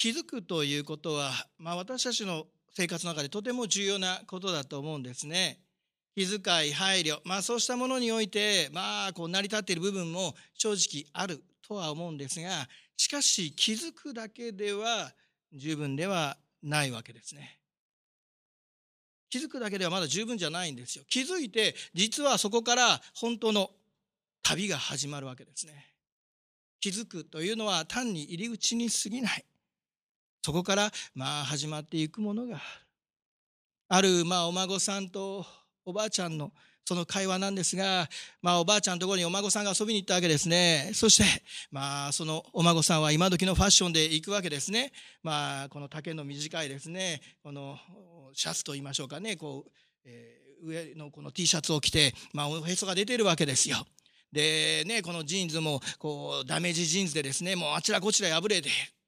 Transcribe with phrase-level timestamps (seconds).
[0.00, 5.58] 気づくということは、まあ、私たちの生活の中でとても重要なことだと思うんですね。
[6.16, 12.48] 気遣い配慮、まあ、そうしたものにおいて、まあ、こう成り立っている部分も正直あるとは思うんですが
[12.96, 15.12] しかし気づくだけでは
[15.52, 17.58] 十分ではないわけですね。
[19.28, 21.04] 気づくだけではまだ十分じゃないんですよ。
[21.10, 23.68] 気づいて実はそこから本当の
[24.42, 25.92] 旅が始まるわけですね。
[26.80, 29.44] 気づくというのは単に入り口に過ぎない。
[30.42, 34.08] そこからまあ始まっていくものがある。
[34.08, 35.44] あるまあお孫さんと
[35.84, 36.52] おばあちゃんの
[36.90, 38.08] その会話なんですが、
[38.42, 40.90] まあ、おばあちゃんのところにお孫さんが遊びに行ったわけですね。
[40.92, 41.24] そして、
[41.70, 44.90] まあ、そのお孫さんは今時のファッションで行くわけですね。
[45.22, 47.78] まあ、この丈の短いですね、この
[48.32, 49.70] シャツと言いましょうかね、こう、
[50.04, 53.76] えー、上のこの T シャツを着て、まあ、おへそが出てるわけですよ。
[54.32, 58.99] でね、このジーンズもこうダメージジーンズでですね、もうあちらこちら破れている。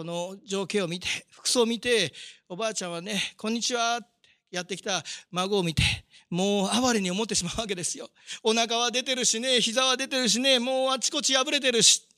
[0.00, 2.10] その情景を見て、服装を見て、
[2.48, 4.08] おばあちゃんはね、こんにちはって
[4.50, 5.82] やってきた孫を見て、
[6.30, 8.08] もう哀れに思ってしまうわけですよ。
[8.42, 12.08] お腹は出てるしね、膝は出てるしね、もうあちこち破れてるし。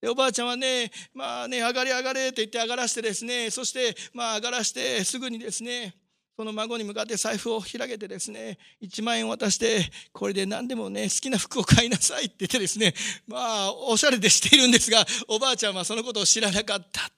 [0.00, 5.96] でおばあちゃんはね、まあね、上がれ上がれって言って上がらしてですね、そして、まあ上がらしてすぐにですね、
[6.38, 12.94] その孫に向かって財布を開けてですね、1万円渡して、これで何でもね、好きな服を買いなさいって言ってですね、
[13.26, 17.10] まあ、おしゃれでしているんですが、おばあちゃんはそのことを知らなかった。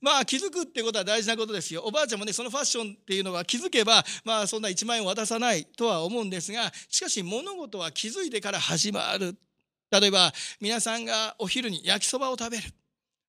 [0.00, 1.82] まあ気づくってことは大事なことですよ。
[1.82, 9.36] おばあちゃんもね、そのファッションっていうのは気づけば、まあそんな1万円を渡さないとは思うんですが、しかし物事は気づいてから始まる。
[9.90, 12.62] 例えば、皆さんがお昼に焼きそばを食べる。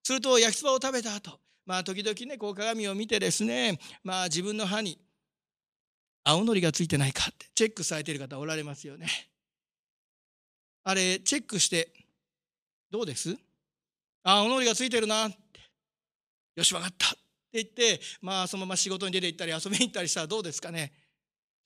[0.03, 4.97] すると焼きそばを食べた後、まあ時々ね、こう鏡を見てですね、まあ自分の歯に
[6.23, 9.05] 青のりがついてないかってチェックされてる方おられますよね。
[10.83, 11.93] あれ、チェックして、
[12.89, 13.37] どうです？
[14.23, 15.37] 青のりがついてるなって。
[16.55, 17.17] よし分かったって
[17.53, 20.91] 言ってまあそのまま仕事に出て行ったり遊びに行ったりしたらどうですかね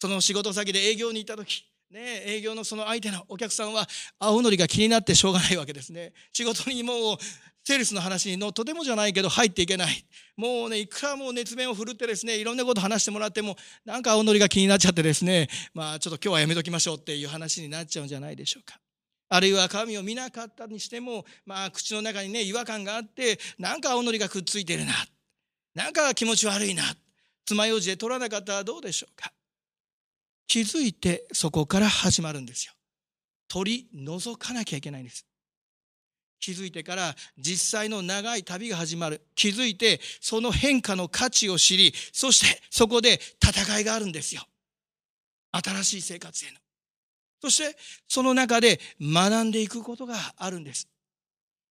[0.01, 3.87] その仕事先で営業に行った時ね、営業のその相手のお客さんは
[4.19, 6.11] 青のりが気になってしょうがないわけですね。
[6.33, 7.17] 仕事にもう
[7.65, 10.05] セールスの話のとてもじゃないけど入っていけない。
[10.35, 18.79] もうね、いくらもう熱弁を振るってですね、いろんなこと話してもらっても、なんか青のりが気になっちゃってですね、まあちょっと今日はやめときましょうっていう話になっちゃうんじゃないでしょうか。
[19.29, 24.93] あるいは鏡を見なかったにしても、まあ、口の中にね違和感があってなんか青のりがくっついてるな。
[25.73, 26.83] なんか気持ち悪いな。
[27.45, 29.31] 爪楊枝で取らなかったらどうでしょうか。
[30.47, 32.73] 気づいてそこから始まるんですよ。
[33.47, 35.25] 取り除かなきゃいけないんです。
[36.43, 44.41] 気づいてから実際の長い旅が始まる気づいてその変化の価値を知りそしてそこで戦いがあるんですよ
[45.53, 46.57] 新しい生活への
[47.43, 47.77] そして
[48.09, 50.87] その中で学んでいくことがあるんです。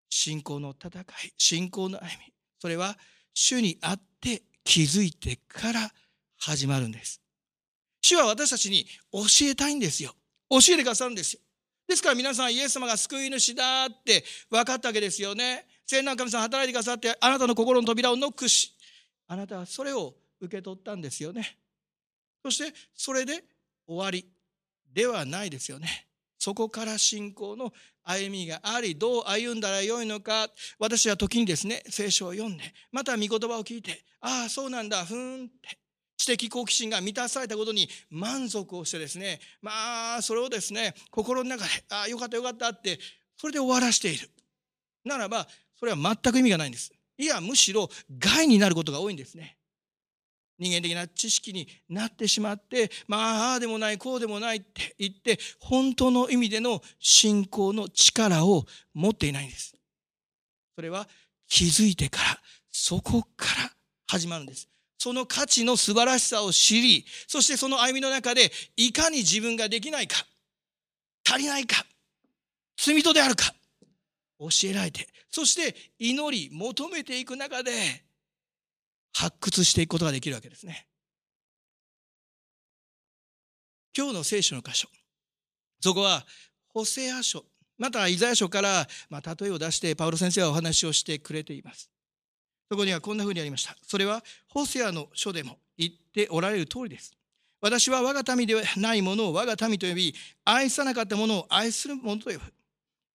[0.08, 1.04] 信仰の戦い、
[1.38, 2.32] 信仰の歩み。
[2.58, 2.98] それは
[3.34, 5.92] 主にあって気づいてから
[6.38, 7.20] 始まるんです。
[8.02, 10.12] 主は私たちに教えたいんですよ。
[10.50, 11.40] 教えてくださるんですよ。
[11.90, 15.66] ですから皆さんイエス様が救い主だって分かったわけですよね。
[15.84, 18.72] 聖な神様働いてくださってあなたの心の扉をノックし、
[19.26, 21.58] あなたはそれを受け取ったんですよね。
[22.44, 23.42] そしてそれで
[23.88, 24.24] 終わり。
[24.92, 26.06] ではないですよね。
[26.38, 27.72] そこから信仰の
[28.04, 35.78] 歩みがあり、どう歩んだらよいのか、私は時にですね、聖書を読んで、また御言葉を聞いて、ああ、そうなんだ、ふーんって、
[36.20, 42.98] 知的好奇心が満たされたことに満足をしてですね、まあ、それをですね、心の中で、ああ、よかったよかったって、
[43.36, 44.28] それで終わらしている。
[45.04, 45.48] ならば、
[45.78, 46.92] それは全く意味がないんです。
[47.16, 47.88] いや、むしろ
[48.18, 49.56] 害になることが多いんですね。
[50.58, 59.74] 人間的な知識になってしまってまあああでもないこうでもないって言って本当の意味での信仰の力を持っていないんです。
[60.74, 61.08] それは
[61.48, 62.38] 気づいてから
[62.70, 63.70] そこから
[64.06, 64.69] 始まるんです。
[65.00, 70.26] その価値の素晴らしさを知りそしてその歩みの中でいかに自分ができないか
[71.26, 71.84] 足りないか
[72.76, 73.52] 罪人であるか
[74.38, 77.72] 教えられてそして祈り求めていく中で
[79.12, 80.86] 発掘していくことができるわけですね。
[83.96, 84.88] 今日の聖書の箇所。
[85.80, 86.24] そこは、
[86.68, 87.44] ホセア書、
[87.76, 91.89] またイザヤ書から、まあ、例えを出して、パウロ先生はお話をしてくれています。
[92.70, 93.74] そこにはこんなふうにありました。
[93.82, 97.16] それは、ホセアの書でも言っておられる通りです。
[97.60, 100.14] 私は我が民ではないものを我が民と呼び、
[100.44, 102.42] 愛さなかったものを愛するものと呼ぶ。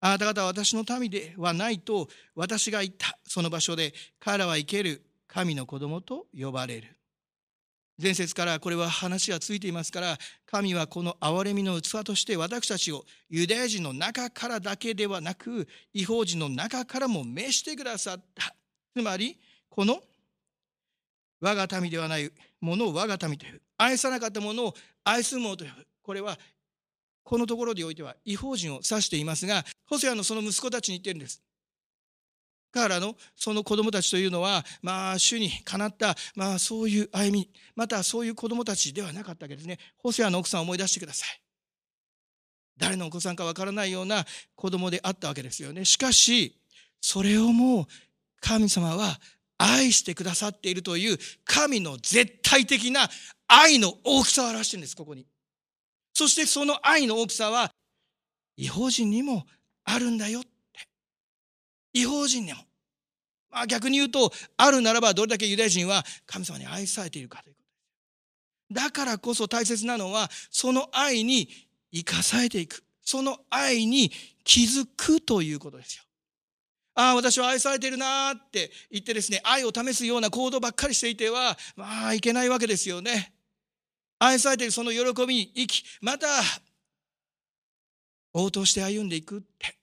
[0.01, 6.95] あなた方は私の民ではないと私が言ったその場所で彼らは生ける神の子供と呼ばれる。
[7.99, 18.53] 前節からこれは話がついていますから神はこの憐れみの器として私たちをユダヤ人の中からだけではなく違法人の中からも召してくださった
[18.95, 19.37] つまり
[19.69, 19.99] この
[21.41, 22.31] 我が民ではない
[22.61, 25.71] ものを我が民という愛さなかったものを愛するものという
[26.01, 26.37] これは
[27.23, 31.41] このところにおいては違法人を指していますがホセアのその息子たちに言ってるんです。
[32.71, 39.77] 彼らのその子供たちというのはまあ主にかなったまあそういう歩みまたそういう子供たちではなかったわけですね。
[39.97, 41.41] ホセアの奥さんを思い出してください。
[42.77, 44.25] 誰のお子さんかわからないような
[44.55, 45.85] 子供であったわけですよね。
[45.85, 46.57] しかし
[46.99, 47.85] それをもう
[48.45, 49.19] 神様は
[49.57, 53.09] 愛してくださっているという神の絶対的な
[53.47, 55.25] 愛の大きさを表してるんです、ここに。
[56.13, 57.71] そしてその愛の大きさは
[58.55, 59.45] 違法人にも
[59.83, 60.49] あるんだよって。
[61.93, 62.59] 違法人にも。
[63.49, 68.85] まあ逆に言うと、あるならばどれだけユダヤ人は神様に愛されているかということです。
[68.85, 71.49] だからこそ大切なのは、その愛に
[71.91, 72.83] 生かされていく。
[73.01, 74.11] その愛に
[74.43, 76.04] 気づくということですよ。
[76.95, 83.33] ああ、私は愛されているなって言ってですね、愛を試すような行動ばっかりしていては、まあ、いけないわけですよね。
[84.17, 86.27] 愛されているその喜びに生き、また、
[88.33, 89.77] 応答して歩んでいくって、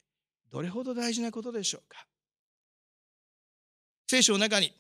[0.50, 2.06] どれほど大事なことでしょうか。
[4.08, 4.72] 聖書の中に、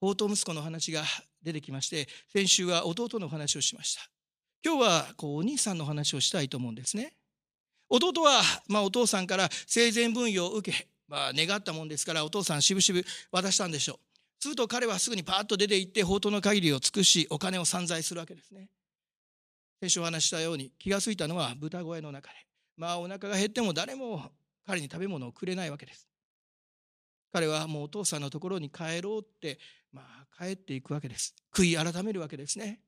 [0.00, 1.02] 宝刀息子の話が
[1.42, 4.02] 出てきまして、先週は弟の話をしました。
[4.62, 7.14] 今日はこうお兄さんの話をしたいと思うんですね。
[7.88, 13.94] 弟は、まあ、お父さんから生前分与を受け、まあ、願ったもんですからお父さんしぶしぶ渡したんでしょ。
[13.94, 18.68] うすると彼はすぐにパーッと出て行って宝刀の限りを尽くしお金を散財するわけですね。
[19.80, 22.36] 先週お話したように気が付いたのは豚小屋の中で
[22.76, 24.30] まあお腹が減っても誰も
[24.66, 26.08] 彼に食べ物をくれないわけです。
[27.32, 29.58] 彼はもうお父さんのところに帰ろうって、
[29.92, 31.34] まあ、帰っていくわけです。
[31.54, 32.80] 悔い改めるわけですね。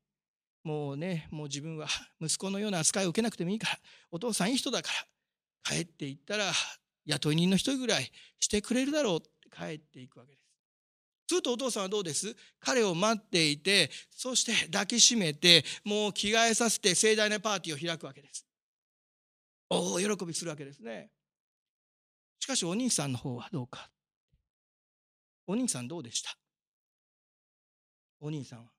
[0.64, 1.86] もうねもう自分は
[2.20, 3.78] 息子のような扱いを受けなくてもいいから
[4.10, 4.90] お父さんいい人だか
[5.64, 6.52] ら帰っていったら
[7.08, 10.44] 雇い人の一人ぐらいしてくれるだろうって帰っていくわけです。
[11.30, 12.36] するとお父さんはどうです？
[12.60, 18.46] 彼を待っていて、そして抱きしめて、もう着替えさせて盛大なパーティーを開くわけです。
[19.70, 21.10] おお、喜びするわけですね。
[22.40, 23.90] しかしお兄さんの方はどうか？
[25.46, 26.30] お兄さんどうでした？
[28.20, 28.70] お兄さんは。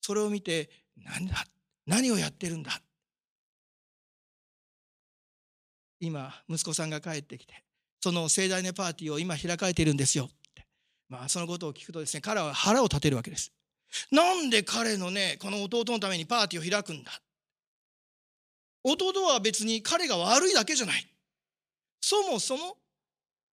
[0.00, 1.44] それを見て、何だ？
[1.86, 2.80] 何をやってるんだ？
[6.00, 7.62] 今息子さんが帰ってきて
[8.00, 10.24] その盛大なパーティーを今開かれているんですよ。
[10.24, 10.66] って
[11.08, 13.52] まあそのことを聞くとですね彼は腹を立てるわけです。
[14.10, 17.12] なんで彼のねこの弟のためにパーティーを開くんだ。
[18.82, 21.06] 弟は別に彼が悪いだけじゃない。
[22.00, 22.78] そもそも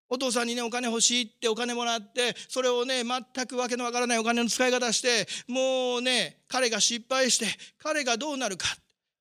[0.09, 7.45] お父さんにねお金欲しいってお金もらってそれをね全くわけのわからないお金の使い方してもうね彼が失敗して
[7.77, 8.67] 彼がどうなるか。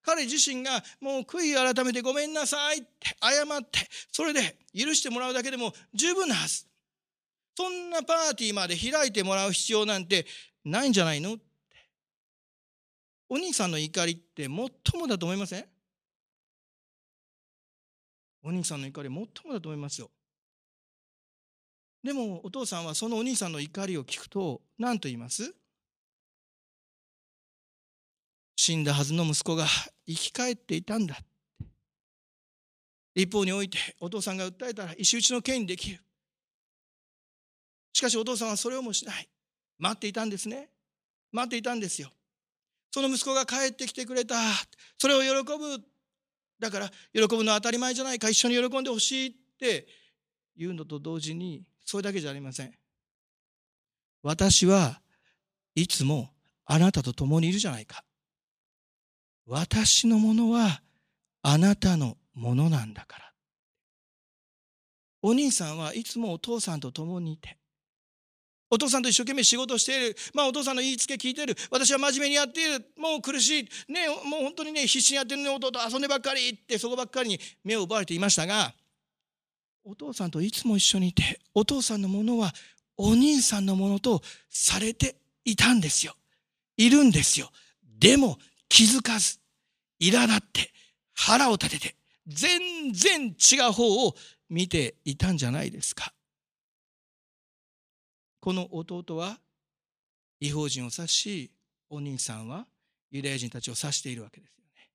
[0.06, 3.80] 彼自身がもう悔い改めてごめんなさいって謝って
[4.12, 6.64] それで許してもらうだけでも十分なはず。
[7.56, 10.24] そんなパーティーまで開いてもらう必要なんて
[10.64, 11.44] ないんじゃないのって。
[13.28, 14.70] お兄さんの怒りって最も
[15.08, 15.66] だと思いません？
[18.44, 20.08] お兄さんの怒り最もだと思いますよ。
[22.04, 25.52] でもお父さんはそのお兄さんの怒りを聞くと何と言います？
[28.66, 29.64] 死んだはずの息子が
[30.08, 31.16] 生き返っていたんだ。
[33.14, 36.00] 一方においてお父さんが訴えたら石打ちの刑にできる。
[37.92, 39.28] しかしお父さんはそれをもしない。
[39.78, 40.68] 待っていたんですね。
[41.30, 42.10] 待っていたんですよ。
[42.90, 44.34] その息子が帰ってきてくれた。
[44.98, 45.78] それを喜ぶ。
[46.58, 48.28] だから喜ぶのは当たり前じゃないか。
[48.30, 49.86] 一緒に喜んでほしいって。
[50.56, 52.74] 言うのと同時にそれだけじゃありません。
[54.24, 55.00] 私は
[55.76, 56.30] いつも
[56.64, 58.02] あなたと共にいるじゃないか。
[59.46, 60.82] 私のものは
[61.42, 63.32] あなたのものなんだから。
[65.22, 67.56] お兄さんはいつもお父さんと共にいて、
[68.68, 70.16] お父さんと一生懸命仕事している。
[70.34, 71.54] まあお父さんの言いつけ聞いてる。
[71.70, 72.84] 私は真面目にやっている。
[72.96, 73.92] もう苦しい。
[73.92, 78.74] ね、もう本当にね、必死にやってるね、弟遊んでばっかりってそこばっかりに目を奪われていましたが、
[79.84, 82.52] お父さんといつも一緒にいて、お父さんのものは
[82.96, 86.16] お兄さんのものとされていたんですよ。
[86.76, 87.52] いるんですよ。
[87.98, 89.38] でも気づかず、
[90.00, 90.72] 苛立って、
[91.14, 91.96] 腹を立てて、
[92.26, 94.14] 全然違う方を
[94.48, 96.12] 見ていたんじゃないですか。
[98.40, 99.38] この弟は
[100.40, 101.52] 違法人を指し、
[101.88, 102.66] お兄さんは
[103.10, 104.90] ユダヤ人たちを指しているわけですよね。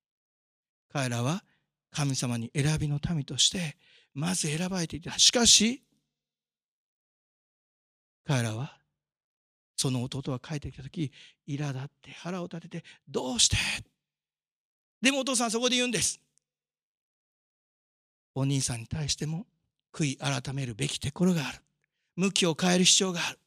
[0.92, 1.42] 彼らは
[1.90, 3.76] 神様に選びの民として、
[4.14, 5.18] まず選ばれていた。
[5.18, 5.82] しかし、
[8.24, 8.78] 彼らは
[9.82, 11.10] その弟が帰ってきた時
[11.48, 13.56] 苛立って腹を立ててどうして？
[15.00, 16.20] でもお父さんそこで言うんです。
[18.36, 19.44] お兄さんに対しても
[19.92, 21.58] 悔い改めるべきところがある。
[22.14, 23.40] 向きを変える必要がある。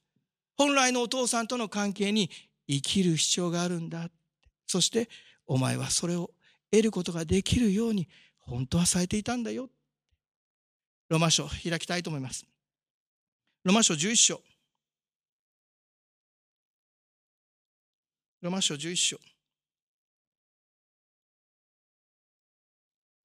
[0.58, 2.30] 本来のお父さんとの関係に
[2.68, 4.10] 生きる必要があるんだ。
[4.68, 5.08] そして
[5.48, 6.32] お前はそれを
[6.70, 9.70] 得ることができるように本当はされていたんだよ。
[11.08, 12.46] ロマ書開きたいと思います。
[13.63, 14.42] ロマ書11章。
[18.46, 19.16] ロマ書11章。
[19.16, 19.22] よ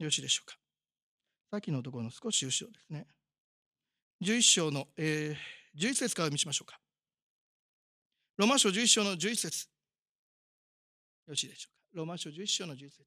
[0.01, 0.57] ろしいでしょうか。
[1.51, 3.07] さっきのところの少し後ろですね。
[4.23, 6.79] 11章の、えー、11節から見しましょうか。
[8.39, 9.67] ロマ書11章の11節。
[9.67, 11.99] よろしいでしょうか。
[11.99, 13.05] ロマ書11章の11節。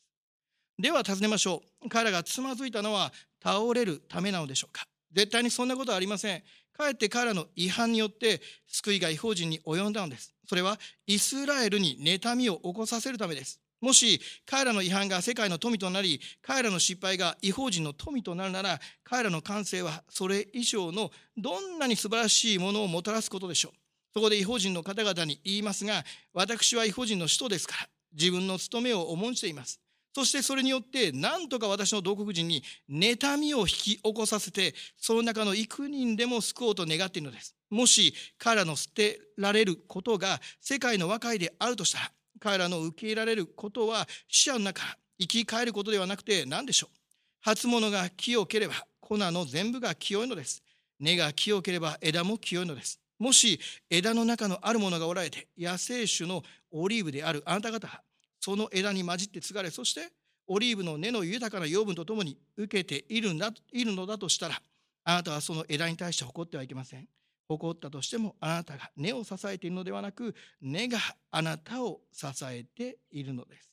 [0.77, 1.89] では尋ねましょう。
[1.89, 3.11] 彼らがつまずいたのは
[3.43, 4.85] 倒れるためなのでしょうか。
[5.11, 6.43] 絶対にそんなことはありません。
[6.73, 10.33] かえって彼らの違反によって救いが違法人に及んだのです。
[10.47, 13.59] それはイスラエルに妬みを起こさせるためです。
[13.79, 23.77] もし彼らの違反が世界の富となり彼らの失敗が違法人の富となるなら彼らの感性はそれ以上のどんなに素晴らしいものをもたらすことでしょう。
[24.13, 26.03] そこで違法人の方々に言いますが
[26.33, 29.82] 私は違法人の使徒ですから自分の務めを重んじています。
[30.13, 37.55] そしてそれによって何とか私の同国人に妬みを引き起こさせてその中の幾人でも救おうと願っているのです。
[37.71, 44.81] もし彼らの捨てられることが世界の和解であるとしたら彼らの受け入れられることは死者の中
[45.19, 46.95] 生き返ることではなくて何でしょう。
[47.41, 50.61] 初物が清ければ粉の全部が清いのです。
[50.99, 52.99] 根が清ければ枝も清いのです。
[53.17, 58.01] もし枝の中のあるものがおられて野生種のオリーブであるあなた方が
[58.43, 60.11] その枝に混じって継がれそして
[60.47, 64.61] オリーブの根の豊かな養分とともに受けているんだいるのだとしたら
[65.05, 67.07] あなたはその枝に対して誇ってはいけません。
[67.47, 70.97] 誇ったとしてもあなたが根を支えているのではなく根が
[71.31, 73.71] あなたを支えているのです。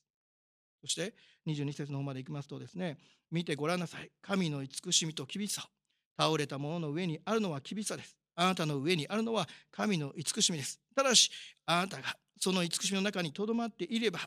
[0.82, 1.14] そして
[1.48, 2.96] 22節の方まで行きますとですね
[3.32, 4.12] 見てごらんなさい。
[4.22, 5.68] 神の慈しみと厳しさ。
[6.16, 8.16] 倒れたものの上にあるのは厳しさです。
[8.36, 10.78] あなたの上にあるのは神の慈しみです。
[10.94, 11.28] ただし
[11.66, 14.20] あなたがその慈しみの中にとどまっていれば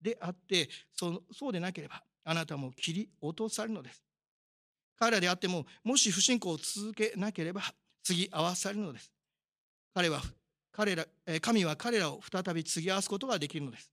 [0.00, 4.02] であってそそうでなければあなたも切り落とされるのです
[5.00, 7.62] 彼らであってももし不信仰を続けなければ
[8.02, 9.10] 継ぎ合わされるのです。
[9.94, 10.20] 彼は
[10.72, 11.06] 彼ら
[11.40, 13.90] 神は彼らを再び継ぎ合わすことができるのです。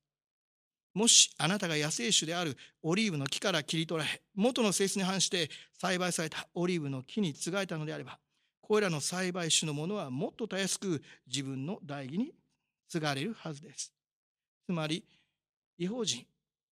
[0.94, 5.50] もしあなたが野生種であるオリーブの木から切り取られ、元の性質に反して
[5.80, 8.20] 栽培されたオリーブの木に継がれたのであれば、
[8.62, 12.34] これらの栽培種のものはもっとたやすく自分の代義に
[12.90, 13.94] 継がれるはずです。
[14.66, 15.06] つまり、
[15.78, 16.26] 違法人、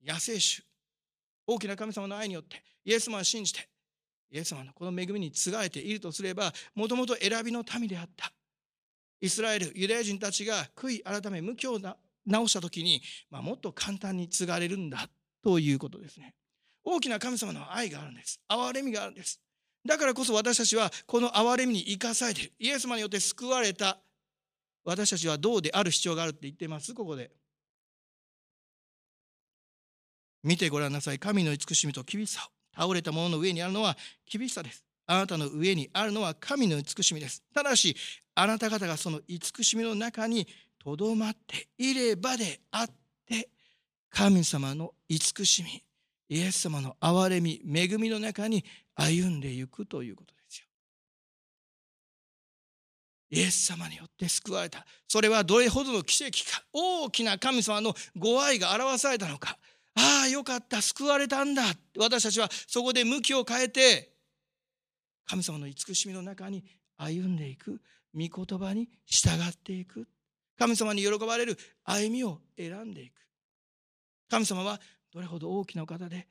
[0.05, 0.65] 野生種、
[1.47, 3.67] 大きな神様の愛によってイエス様を信じて
[4.31, 8.31] イエス様のこの恵みに継がれているとすればもともと選びの民であった
[9.21, 11.95] イスラエルユダヤ人たちが悔い改め無教な
[12.25, 15.07] 直した時に、まあ、もっと簡単に継がれるんだ
[15.43, 16.33] ということですね。
[16.83, 18.39] 大きな神様の愛があるんです。
[18.49, 19.39] 憐れみがあるんです。
[19.87, 23.99] だからこそ私たちはこの憐れみに生かされているイエス様によって救われた
[24.83, 26.93] 私たちはどうである必要があるって言ってます？
[26.93, 27.31] ここで。
[30.45, 33.97] 見てごらんなさい神の慈しみと厳しさを倒れた者の上にあるのは
[34.31, 34.85] 厳しさです。
[35.07, 37.43] あなたの上にあるのは神の慈しみです。
[37.53, 37.95] ただし、
[38.35, 40.47] あなた方がその慈しみの中に
[40.83, 42.89] とどまっていればであっ
[43.27, 43.49] て、
[44.11, 45.83] 神様の慈しみ、
[46.29, 50.65] イエス様の憐れみ、恵みの中に歩んでいくということですよ。
[53.31, 54.85] イエス様によって救われた。
[55.07, 56.63] それはどれほどの奇跡か。
[56.71, 59.57] 大きな神様のご愛が表されたのか。
[60.25, 60.81] あよかった。
[60.81, 61.63] 救われたんだ。
[61.97, 64.11] 私たちはそこで向きを変えて
[65.25, 66.63] 神様の慈しみの中に
[66.97, 67.81] 歩んでいく
[68.13, 70.07] 御言葉に従っていく。
[70.57, 73.13] 神様に喜ばれる歩みを選んでいく。
[74.29, 74.79] 神様は
[75.11, 76.27] どれほど大きな方で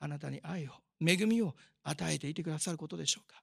[0.00, 3.42] あなたに愛を恵みを与えていてくださることでしょうか。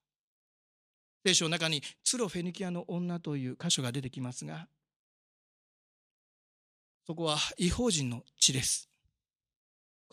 [1.25, 4.67] 聖書の中にツロフェニキアの女という箇所が出てきますが
[7.07, 8.89] そこは違法人の地です。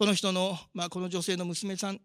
[0.02, 2.00] この人の、まあ、この女性の娘さん、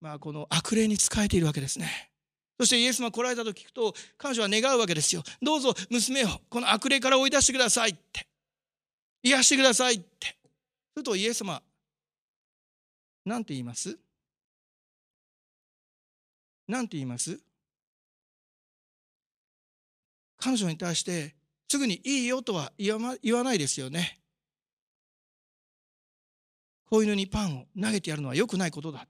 [0.00, 2.10] まあ、この悪霊に仕えているわけですね。
[2.58, 5.22] そしてイエス様来られたと聞くと、彼女は願うわけですよ。
[5.40, 8.26] どうぞ娘をこの悪霊から追い出してくださいって。
[9.22, 10.26] 癒してくださいって。
[10.26, 10.36] す
[10.96, 11.62] るとイエス様、
[13.24, 13.96] なんて言います？
[16.66, 17.38] なんて言います？
[20.38, 21.36] 彼女に対して
[21.68, 24.18] すぐにいいよとは言わないですよね。
[26.88, 29.08] 子犬にパンを投げてやるのは良くないことだって。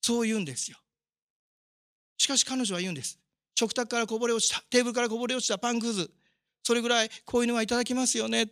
[0.00, 0.78] そう言うんですよ。
[2.16, 3.18] しかし彼女は言うんです。
[3.54, 6.10] 食卓からこぼれ落ちたテーブルからこぼれ落ちたパンくず。
[6.62, 8.48] それぐらい子犬はいただきますよね。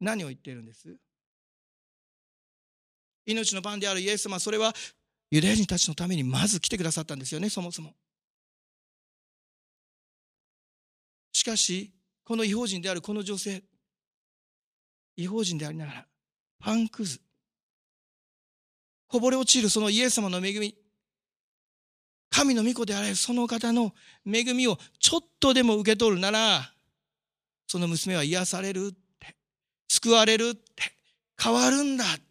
[0.00, 0.96] 何を言っているんです？
[3.24, 4.72] 命のパンであるイエス様それは
[5.30, 7.94] ユダヤ人たちのためにまず来てくださったんですよね、そもそも。
[11.32, 11.92] しかし、
[12.24, 13.64] この違法人であるこの女性、
[15.16, 16.06] 違法人でありながら、
[16.58, 17.20] パンくず、
[19.08, 20.76] こぼれ落ちるそのイエス様の恵み、
[22.30, 23.94] 神の御子であれその方の
[24.26, 26.72] 恵みをちょっとでも受け取るなら、
[27.66, 29.36] その娘は癒されるって、
[29.88, 30.62] 救われるって、
[31.42, 32.22] 変わるんだって、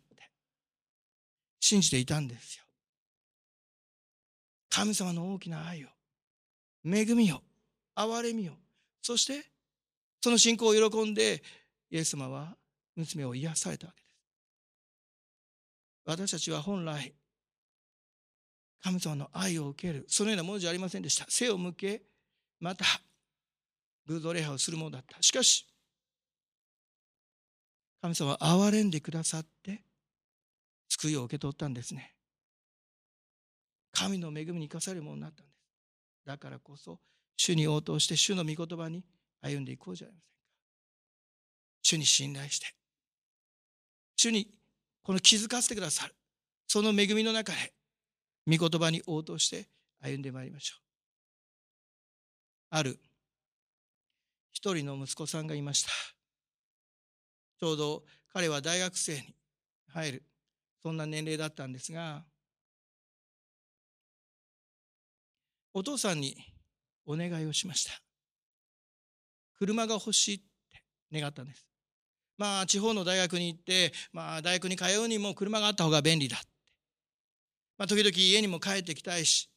[1.60, 2.64] 信じていたんですよ。
[4.70, 5.88] 神様の大きな愛を、
[6.86, 7.42] 恵みを、
[7.96, 8.54] 憐れみを、
[9.02, 9.46] そして
[10.22, 11.44] その信仰を喜んで、
[11.92, 12.56] イエス様は
[12.96, 14.16] 娘を癒されたわけです。
[16.06, 17.14] 私たちは本来、
[18.82, 21.26] 神様の愛を受ける、そのようなものじゃありませんでした。
[21.28, 22.04] 背を向け、
[22.60, 22.86] また、
[24.06, 25.22] 偶像礼拝をするものだった。
[25.22, 25.68] しかし、
[28.02, 29.84] 神様は憐れんでくださって、
[30.90, 32.14] 救いを受け取ったんですね。
[33.92, 35.58] 神の恵みに生かされるものになったんです。
[36.26, 37.00] だからこそ、
[37.38, 39.04] 主に応答して、主の御言葉に
[39.42, 40.36] 歩んでいこうじゃありませんか。
[41.82, 42.68] 主に信頼して、
[44.16, 44.50] 主に
[45.04, 46.16] この気づかせてくださる。
[46.68, 47.74] その恵みの中で、
[48.48, 49.68] 御言葉に応答して
[50.02, 50.82] 歩んでまいりましょう。
[52.72, 53.00] ある
[54.52, 55.90] 一人の息子さんがいました。
[57.60, 58.04] ちょうど
[58.34, 59.36] 彼は大学生に
[59.88, 60.24] 入る、
[60.84, 62.26] そんな年齢だったんですが、
[65.74, 66.38] お父さんに
[67.06, 67.92] お願いをしました。
[69.58, 70.84] 車が欲しいって
[71.20, 71.66] 願ったんです。
[72.38, 76.38] まあ、地方の大学に行って、まあ、大学に通うにも車があった方が便利だ。
[77.78, 79.50] まあ、時々家にも帰ってきたいし、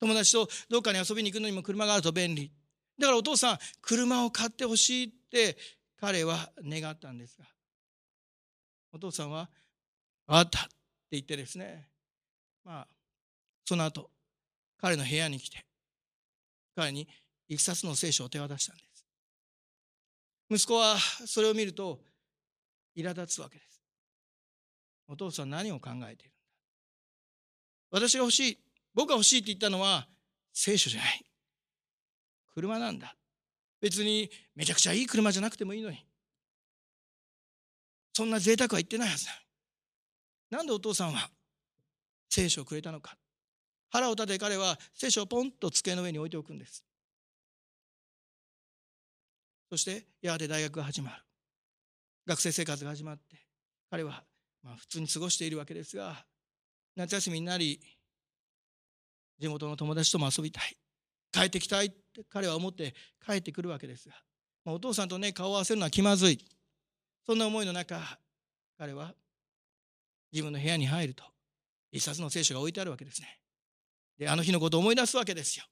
[0.00, 2.50] 友達とどっかに遊びに行くのにも車があると便利。
[2.98, 5.56] だからお父さん、車を買ってほしいって
[6.00, 7.44] 彼は願ったんですが、
[8.92, 9.48] お父さんは、
[10.26, 10.68] あったって
[11.12, 11.88] 言ってですね、
[12.64, 12.88] まあ、
[13.64, 14.10] その後、
[14.78, 15.64] 彼の部屋に来て、
[16.74, 17.08] 彼に
[17.48, 19.06] 一冊の聖書を手渡したんです。
[20.50, 22.00] 息子はそれを見ると、
[22.96, 23.80] 苛立つわけです。
[25.08, 26.42] お父さん何を考えているんだ
[27.90, 28.58] 私が欲しい、
[28.94, 30.06] 僕が欲しいって言ったのは
[30.52, 31.24] 聖書じゃない。
[32.54, 33.16] 車なんだ。
[33.80, 36.06] 別にめちゃくちゃいい車じゃなくてもいいのに。
[38.14, 39.32] そんな贅沢は言ってないはずだ。
[40.50, 41.30] なんでお父さんは
[42.28, 43.16] 聖書をくれたのか。
[43.90, 46.84] 腹を立て彼は聖書をポンと机の上に置いておくんです。
[49.68, 51.22] そしてやがて大学が始まる。
[52.26, 53.36] 学生生活が始まって
[53.90, 54.24] 彼は
[54.62, 56.24] まあ普通に過ごしているわけですが
[56.96, 57.80] 夏休みになり
[59.38, 60.76] 地元の友達とも遊びたい
[61.32, 62.94] 帰ってきたいって彼は思って
[63.26, 64.14] 帰ってくるわけですが、
[64.64, 66.44] まあ、お父さんとね顔を合わせるのは気まずい。
[67.24, 68.00] そんな思いの中
[68.78, 69.14] 彼は
[70.32, 71.24] 自分の部屋に入ると
[71.90, 73.38] 一冊の聖書が置いてあるわけですね。
[74.18, 75.64] であの日のことを思い出すわけですよ。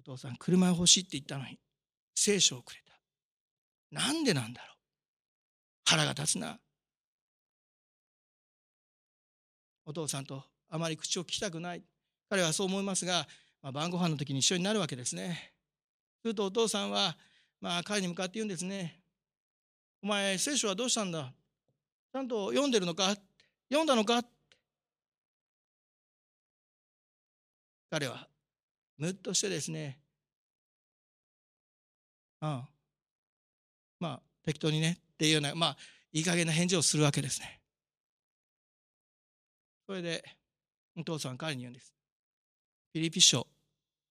[0.00, 1.58] お父さん車欲しいって言ったのに
[2.14, 2.96] 聖書をくれた。
[3.90, 4.75] なんでなんだろう。
[5.88, 6.58] 腹が立つな。
[9.86, 11.82] お父さんとあまり口を聞きたくない。
[12.28, 13.26] 彼はそう思いますが、
[13.62, 15.52] まあ、晩ご飯の時に一緒になるわけですね。
[16.22, 17.16] するとお父さんは、
[17.60, 19.00] まあ、彼に向かって言うんですね。
[20.02, 21.32] お前、聖書はどうしたんだ？
[22.12, 23.14] ちゃんと読んでるのか？
[23.68, 24.22] 読んだのか？
[27.90, 28.26] 彼は、
[28.98, 30.00] むっとしてですね、
[32.40, 32.68] ああ、
[34.00, 35.76] まあ、適当にね、っていうような、まあ、
[36.12, 37.60] いい加減な返事をするわけですね。
[39.86, 40.22] それで、
[40.94, 41.94] お父さん彼に言うんです。
[42.92, 43.46] フィリピ書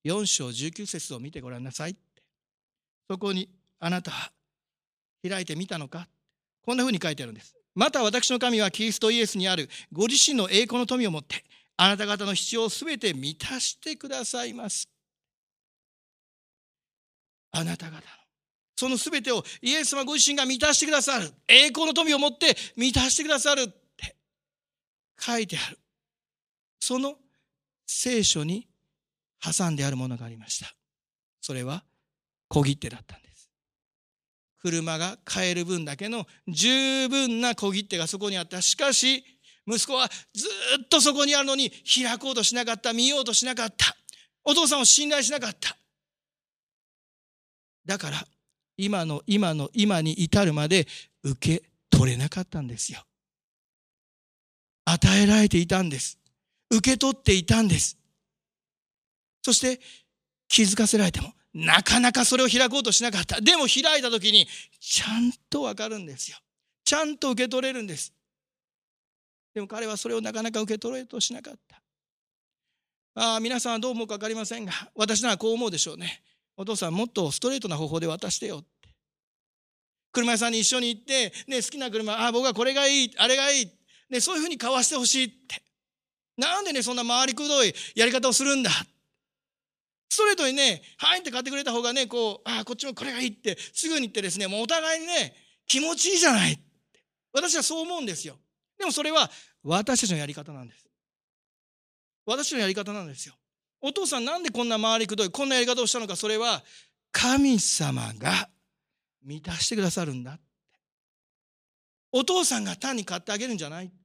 [0.04, 2.00] 4章19節を見てごらんなさいって。
[3.10, 4.32] そこにあなたは
[5.28, 6.08] 開いてみたのか？
[6.64, 7.56] こんなふうに書いてあるんです。
[7.76, 11.44] また私の神はキリストイエスにあるご自身の栄光の富をもって
[11.78, 14.88] あなた方の必要をすべて満たしてくださいます。
[17.52, 18.02] あなた方の
[18.76, 21.32] その全てをイエス様ご自身が満たしてくださる。
[21.48, 24.16] 栄光の富を持って満たしてくださるって
[25.20, 25.80] 書いてある。
[26.80, 27.16] その
[27.88, 28.68] 聖書に
[29.40, 30.76] 挟んであるものがありました。
[31.42, 31.84] それは
[32.50, 33.50] 小切手だったんです。
[34.62, 38.62] 車が買える分だけの十分な小切手がそこにあった。
[38.62, 39.24] しかし、
[39.68, 40.48] 息子はず
[40.84, 43.96] っとそこにあるのに開こうとしなかった、見ようとしなかった。
[44.44, 45.78] お父さんを信頼しなかった。
[47.86, 48.28] だから、
[48.78, 50.88] 今の今の今に至るまで
[51.24, 53.04] 受け取れなかったんですよ。
[54.86, 56.20] 与えられていたんです。
[56.70, 57.98] 受け取っていたんです。
[59.44, 59.80] そして
[60.48, 63.40] 気づかせられてもなかなかそれを開こうとしなかった。
[63.40, 64.48] でも開いた時に
[64.80, 66.38] ちゃんとわかるんですよ。
[66.84, 68.14] ちゃんと受け取れるんです。
[69.54, 71.82] でも彼はそれをなかなか受け取ろうとしなかった。
[73.16, 76.22] ああ、皆さんはどう思うか分かりませんが、私ならこう思うでしょうね。
[76.58, 78.90] お父さんもっとストレートな方法で渡してよって。
[80.12, 83.72] 車屋さんに一緒に行って、ね、好きな車、あ、僕はこれがいい、あれがいい。
[84.10, 85.62] ね、そういうふうに交わしてほしいって。
[86.38, 88.72] なんでね、そんな回りくどいやり方をするんだ。
[90.10, 95.36] ストレートにね、はいって買ってくれた方がね、こう、ああ、こっちもこれがいいって、すぐに言ってですね、もうお互いにね、
[95.68, 96.60] 気持ちいいじゃない。
[97.34, 98.38] 私はそう思うんですよ。
[98.78, 99.30] でもそれは
[99.64, 100.86] 私たちのやり方なんです。
[102.26, 103.36] 私のやり方なんですよ。
[103.88, 106.64] お父さんなんでこんな回りくどい、こんなやり方をしたのか、それは
[107.12, 108.50] 神様が
[109.24, 110.42] 満たしてくださるんだって。
[112.12, 113.96] お父さんが単に買ってあげるんじゃないって。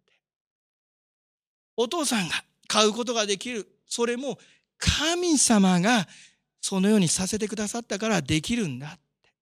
[1.79, 2.35] お父さんが
[2.69, 3.67] 買うことができる。
[3.87, 4.39] それも
[4.77, 6.07] 神様が
[6.61, 9.33] そのようにさせてくださったからできるんだって。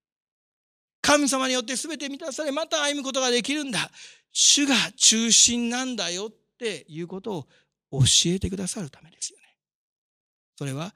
[1.00, 3.90] 神様によって全て満たされ、また歩むことができるんだ。
[4.30, 7.38] 主が中心なんだよっていうこと
[7.90, 9.47] を教えてくださるためですよね。
[10.58, 10.92] それは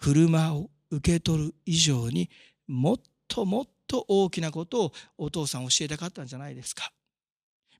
[0.00, 2.28] 車を受け取る以上に
[2.66, 6.90] もっともっと大きなことをお父さん教えたかったんじゃないですか。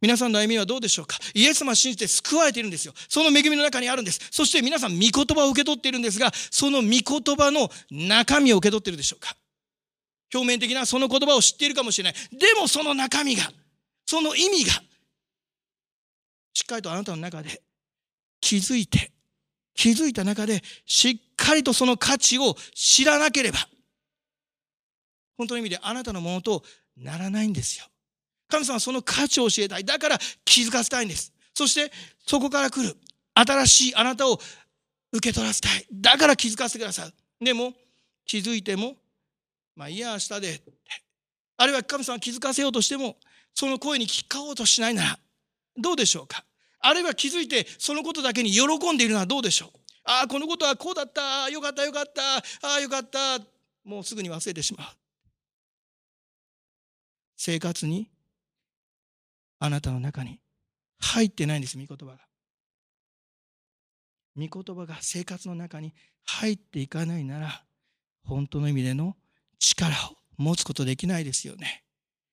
[0.01, 1.18] 皆さんの歩みはどうでしょうか？
[1.35, 2.94] イエス様信じて救われているんですよ。
[3.09, 4.20] その恵みの中にあるんです。
[4.31, 9.35] そして皆さん、御言葉を受け取っているんですが、その御言葉の中身を受け取っているでしょうか？
[10.33, 12.38] 表面的なその言葉を知っているかもしれない。
[12.38, 13.42] でもその中身が、
[14.07, 14.73] その意味が、
[16.53, 17.61] しっかりとあなたの中で
[18.40, 19.11] 気づいて、
[19.74, 23.58] 気づいた中でしっかりとその価値を知らなければ、
[25.37, 26.62] 本当の意味であなたのものと
[26.96, 27.87] ならないんですよ。
[28.48, 29.84] 神様はその価値を教えたい。
[29.84, 31.32] だから気づかせたいんです。
[31.54, 31.92] そして
[32.26, 32.96] そこから来る
[33.34, 34.38] 新しいあなたを
[35.12, 35.87] 受け取らせたい。
[35.92, 37.44] だから気づかせてください。
[37.44, 37.72] でも
[38.24, 38.96] 気づいても、
[39.74, 40.62] まあいや、明日で。
[41.56, 43.16] あるいは神様気づかせようとしても、
[43.54, 45.18] その声に聞こうとしないなら、
[45.76, 46.44] どうでしょうか？
[46.87, 49.79] あるいは気づいてそのことだけに喜んでいるのはどうでしょう？
[50.05, 51.49] ああこのことはこうだった。
[51.49, 53.40] よかったよかったああよかった。
[53.85, 54.87] もうすぐに忘れてしまう。
[57.37, 58.11] 生活に
[59.61, 60.40] あなたの中に
[60.99, 62.20] 入ってないんです御言葉が。
[64.37, 65.94] 御言葉が生活の中に
[66.25, 67.64] 入っていかないなら
[68.25, 69.16] 本当の意味での
[69.59, 71.83] 力を持つことできないですよね。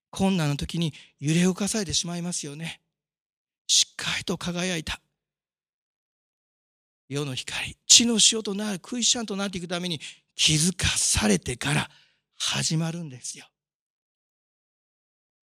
[0.09, 2.80] 困難の時に揺れ動かされてしまいますよね。
[3.67, 4.99] しっかりと輝いた。
[7.09, 7.77] 世の光。
[7.87, 9.99] 地の塩となるクリスチャンとなっていくために
[10.35, 11.89] 気づかされてから
[12.37, 13.45] 始まるんですよ。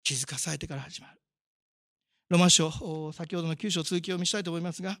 [0.02, 1.20] 気づかされてから始まる。
[2.30, 2.70] ロマン書
[3.12, 4.98] 先ほどの9章続きを見したいと思いますが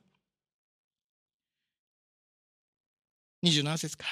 [3.44, 4.10] 27節から。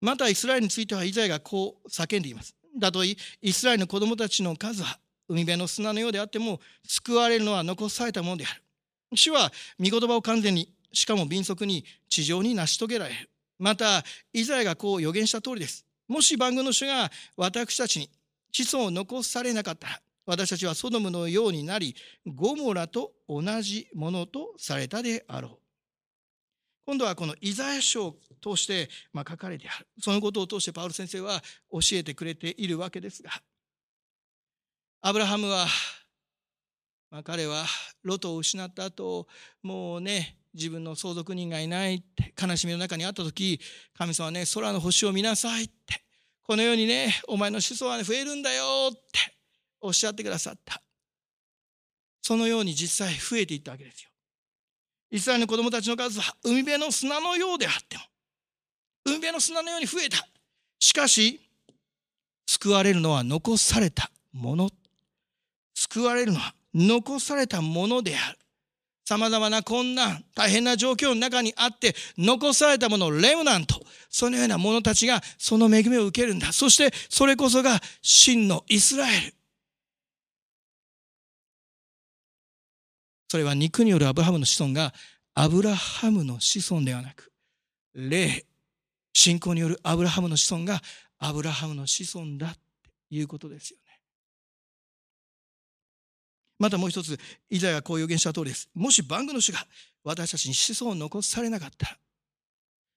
[0.00, 2.54] またイスラエルについてはイザヤがこう叫んでいます。
[2.80, 8.62] たとえイスラエルの子供たちの数は海辺の砂のようであっても救われるのは残されたものである。
[9.14, 13.30] 主は御言葉を完全にしかも敏速に地上に成し遂げられる。
[13.58, 15.86] またイザヤがこう予言した通りです。
[16.08, 18.10] もし番組の主が私たちに
[18.52, 21.94] 子孫を残されなかったら私たちはソドムのようになり
[22.26, 25.58] ゴモラと同じものとされたであろう。
[26.86, 29.86] 今度はこのイザヤ書を通して書かれてある。
[30.00, 33.30] そのことを通してパウル先生は教えてくれているわけですが
[35.06, 35.66] アブラハムは、
[37.10, 37.66] まあ、彼は
[38.04, 39.26] ロトを失った後
[39.62, 43.60] もうね自分の相続人がいないって悲しみの中にあった時
[43.98, 46.02] 神様はね空の星を見なさいって
[46.42, 49.00] このようにねお前の子孫は、ね、増えるんだよって
[49.82, 50.80] おっしゃってくださった。
[52.22, 54.08] そのように実際増えていったわけですよ。
[55.10, 58.02] イスラエルの子供たちの数は海辺の砂のようであっても
[59.04, 60.26] 海辺の砂のように増えた。
[60.78, 61.42] しかし
[62.46, 64.70] 救われるのは残されたもの
[65.74, 68.38] 救われるのは残されたものである。
[69.06, 76.52] 様々な困難、大変な状況の中にあって、残されたもの、レムナント、そのような者たちがその恵みを受けるんだ。
[76.52, 79.34] そして、それこそが真のイスラエル。
[83.28, 84.94] それは肉によるアブラハムの子孫が、
[85.34, 87.30] アブラハムの子孫ではなく、
[87.94, 88.46] 霊、
[89.12, 90.80] 信仰によるアブラハムの子孫が、
[91.18, 92.58] アブラハムの子孫だって
[93.10, 93.78] いうことですよ。
[96.64, 97.18] またもう一つ、
[97.50, 98.70] イザヤがこう予言した通りです。
[98.72, 99.66] もし番組の主が
[100.02, 101.98] 私たちに子孫を残されなかったら、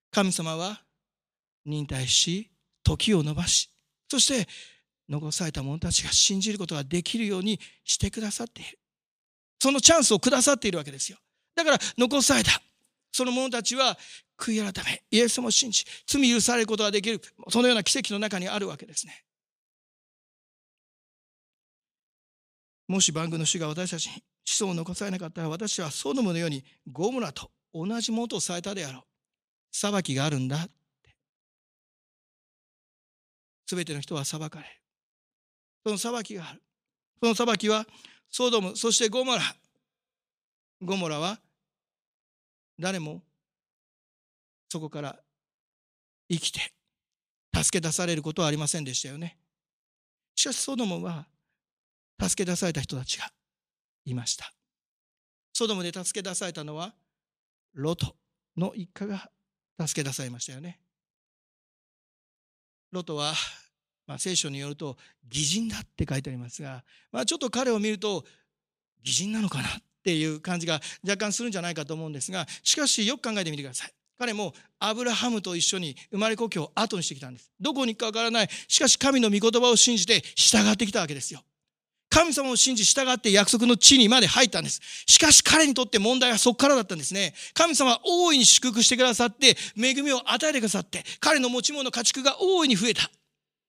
[0.09, 0.81] 神様は
[1.65, 2.49] 忍耐し、
[2.81, 3.69] 時を延ばし、
[4.09, 4.47] そして
[5.09, 8.79] 残された者たちが信じることができるようにしてくださっている。
[9.61, 11.17] そのチャンスをくださっているわけですよ。
[11.53, 12.51] だから残された。
[13.11, 13.97] その者たちは
[14.37, 17.21] 悔い改め、イエス様を信じ、罪許されることができる。
[17.49, 19.25] そのような奇跡の中にあるわけですね。
[22.87, 29.03] もし番組の主が私たちに子孫を残されなかったら私はソドムのようにゴムラと同じものとされたであろう。
[29.71, 31.15] 裁きがあるんだって。
[33.65, 34.69] すべての人は裁かれる。
[35.85, 36.63] その裁きがある。
[37.21, 37.85] その裁きは
[38.29, 39.41] ソドムそしてゴモラ。
[40.81, 41.39] ゴモラは
[42.79, 43.21] 誰も
[44.69, 45.19] そこから
[46.29, 46.59] 生きて
[47.53, 49.37] 助け出されることはありませんでしたよね。
[50.35, 51.27] しかしソドムは
[52.19, 53.31] 助け出された人たちが
[54.05, 54.51] いました。
[55.53, 56.93] ソドムで助け出されたのは
[57.73, 58.15] ロト
[58.57, 59.29] の一家が
[59.79, 60.79] 助け出されましたよね。
[62.91, 63.33] ロトは、
[64.07, 68.23] まあ、聖書によると偽人だって書いてありますが、まあ、ちょっと彼を見ると
[69.03, 69.71] 偽人なのかなっ
[70.03, 73.93] ていう感じが若干するんじゃないかと思うんですがしかしよく考えてみてください。
[74.17, 77.51] 彼もアブラハムと一緒に生まれ故郷を後にしてきたんです。
[77.59, 78.49] どこに行くかわからない。
[78.67, 81.41] しかし神の御言葉を信じて従ってきたわけですよ。
[82.17, 84.81] 神様を信じ従って約束の地にまで入ったんです。
[85.05, 87.35] しかし彼にとって問題はそこからだったんですね。
[87.53, 93.03] 神様は大いに祝福してくださって、恵みを与えてくださって、彼の持ち物、家畜が大いに増えた。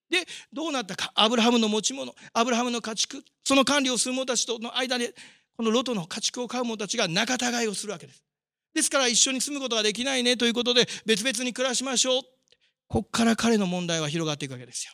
[0.08, 1.12] で、どうなったか。
[1.14, 5.14] アブラハムの持ち物、アブラハムの家畜、その管理をする者たちとの間で、
[5.54, 8.24] このロトの家畜を飼う者たちが仲違いをするわけです。
[8.72, 12.22] ですから一緒に住むことができないねということで別々に暮らしましょう。
[12.86, 14.92] こっから彼の問題は広がっていくわけですよ。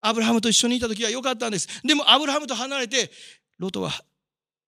[0.00, 1.68] アブラハムと一緒にいた時は良かったんです。
[1.82, 3.10] でもアブラハムと離れて、
[3.58, 3.90] ロトは、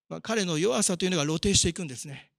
[0.08, 2.30] まあ、彼の弱さというのが露呈していくんですね。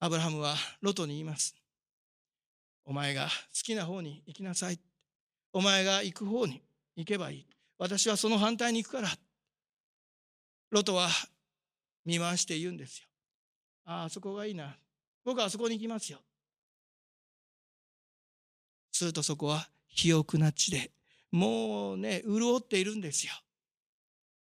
[0.00, 1.56] アブラハムはロトに言います。
[2.84, 3.30] お前が好
[3.64, 4.78] きな方に行きなさい。
[5.52, 6.62] お前が行く方に
[6.94, 7.46] 行けばいい。
[7.78, 9.08] 私はその反対に行くから。
[10.70, 11.08] ロトは
[12.04, 13.06] 見回して言うんですよ。
[13.86, 14.76] ああ、そこがいいな。
[15.24, 16.20] 僕はあそこに行きますよ。
[18.98, 20.90] するとそこは肥沃な地で、
[21.30, 23.32] もうね、潤っているんですよ。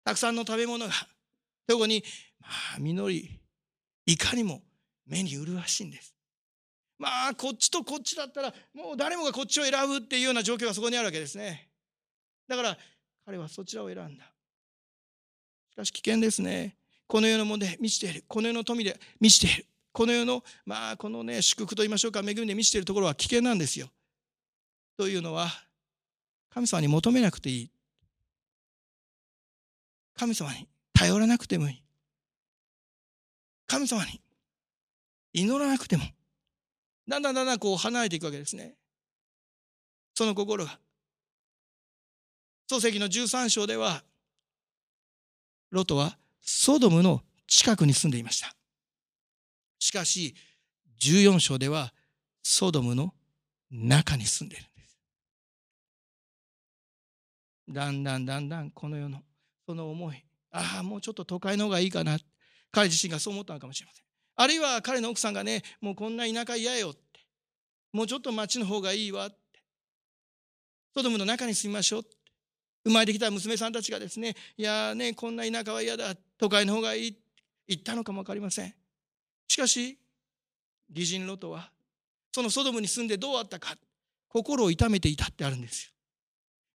[0.04, 0.94] たくさんの食べ物が、
[1.68, 2.04] そこに、
[2.40, 3.40] まあ、実り、
[4.06, 4.62] いかにも
[5.06, 6.16] 目に麗しいんです。
[6.98, 11.70] まあ、こっちとこっちだったら、もう誰もがこっちを選ぶっていうような状況がそこにあるわけですね。
[12.48, 12.78] だから、
[13.26, 14.32] 彼はそちらを選んだ。
[15.72, 16.78] しかし危険ですね。
[17.08, 18.24] この世のもので満ちている。
[18.28, 19.66] この世の富で満ちている。
[19.92, 23.90] この世の、まあ、このね、祝福と言いましょうか、恵みで満ちているところは危険なんですよ。
[24.98, 25.50] というのは、
[26.50, 27.72] 神様に求めなくていい。
[30.18, 31.84] 神様に頼らなくてもいい。
[33.68, 34.22] 神様に
[35.34, 36.04] 祈らなくても、
[37.08, 38.76] だんだんだんだんこう離れていくわけですね。
[40.14, 40.80] その心が。
[42.68, 44.04] 創世記の13章では、
[45.72, 48.56] ロトはソドムの近くに住んでいました。
[49.78, 50.36] しかし、
[51.02, 51.94] 14章では
[52.42, 53.14] ソドムの
[53.70, 54.66] 中に住んでいる。
[57.70, 59.24] だんだんだんだんこの世の
[59.66, 62.18] その思い、ああ、もうちょっと都会の方がいいかな。
[62.72, 64.06] 彼自身がそう思ったのかもしれません。
[64.36, 67.02] あるいは彼の奥さんがね、もうこんな田舎嫌よって。
[67.94, 69.38] もうちょっと町の方がいいわって。
[70.94, 72.16] ソドムの中に住みましょうって。
[72.84, 77.20] 生まれてきた娘さんたちがですね、いやね、こんな田舎は嫌だ、都会の方がいいって、
[77.68, 78.74] 言ったのかもわかりません。
[79.48, 79.98] しかし、
[80.94, 81.72] 義人ロトは、
[82.32, 83.76] そのソドムに住んでどうあったか、
[84.28, 85.95] 心を痛めていたってあるんですよ。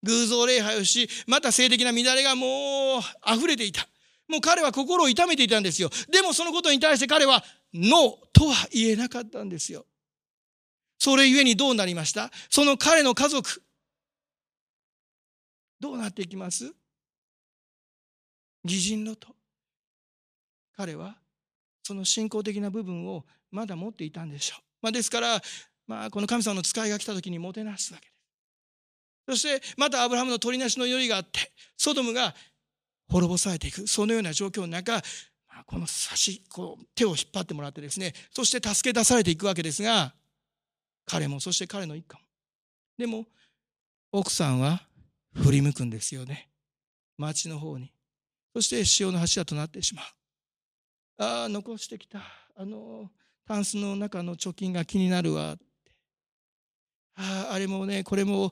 [0.03, 3.01] 偶像礼拝をし、また性的な乱れがもう
[3.33, 3.87] 溢れていた。
[4.29, 5.91] もう彼は心を痛めていたんですよ。
[6.11, 9.87] でもそのことに対して彼は、ノーとは言えなかったんですよ。
[10.99, 12.31] それゆえにどうなりました？
[12.51, 13.63] その彼の家族、
[15.81, 16.73] どうなっていきます？
[18.65, 19.29] 義人のと
[20.77, 21.17] 彼は
[21.83, 25.41] その信仰的な部分をまだ持っていたんでしょう、まあ、ですから、
[25.87, 28.10] まあ、この神様の使いが来た時にもてなすわけ
[29.31, 32.35] そしてまたアブラハムの取りなしの祈りがあってソドムが
[33.09, 35.01] 滅ぼされていくそのような状況の中
[35.67, 40.15] この差しこう手を引っ張ってもらってですねそして助け出されていくわけですが
[41.07, 42.23] 彼もそして彼の一家も
[42.99, 43.27] でも
[44.13, 44.83] 奥さんは
[45.35, 46.49] 振り向くんですよね。
[47.17, 47.93] 町の方に。
[48.55, 50.05] そして潮の柱となってしまう。
[51.23, 52.21] ああ、残してきた。
[52.57, 53.11] あの、
[53.47, 55.57] タンスの中の貯金が気になるわ。
[57.15, 58.51] ああ、あれもね、これも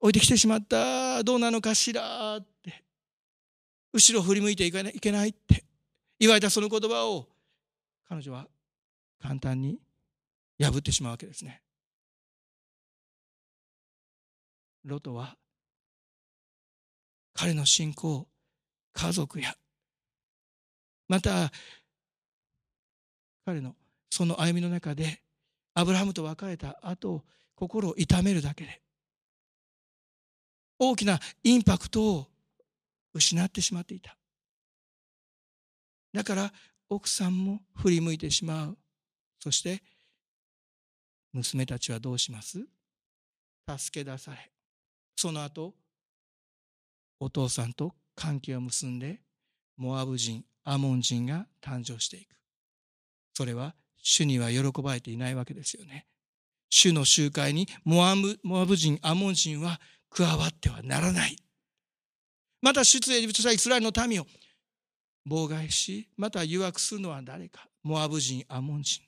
[0.00, 1.22] 置いてきてしまった。
[1.24, 2.84] どうなのかしらって。
[3.92, 4.82] 後ろ振り向いていけ
[5.12, 5.64] ないって
[6.18, 7.28] 言われたその言葉を
[8.08, 8.46] 彼女は
[9.20, 9.78] 簡単に
[10.60, 11.62] 破ってしまうわけですね。
[14.84, 15.36] ロトは
[17.34, 18.26] 彼の信仰
[18.92, 19.54] 家族や
[21.08, 21.50] また
[23.44, 23.74] 彼の
[24.10, 25.22] その歩みの中で
[25.74, 28.80] アブラハムと別れた後心を痛めるだけで
[30.78, 32.26] 大きなインパクトを
[33.14, 34.16] 失ってしまっていた。
[36.12, 36.52] だから
[36.88, 38.78] 奥さんも振り向いてしまう。
[39.40, 39.82] そして
[41.32, 42.66] 娘たちはどうします？
[43.68, 44.50] 助け出され。
[45.16, 45.74] その後、
[47.20, 49.20] お父さんと関係を結んで、
[49.76, 52.36] モアブ人、アモン人が誕生していく。
[53.34, 56.06] それは主には喜ばれていないわけですよね。
[56.70, 59.80] 主の集会にモアブ人、アモン人は
[60.10, 61.36] 加わってはならない。
[62.62, 64.26] また出エジプトしたイスラエルの民を
[65.28, 67.68] 妨害し、また誘惑するのは誰か。
[67.82, 69.02] モアブ人、アモン人。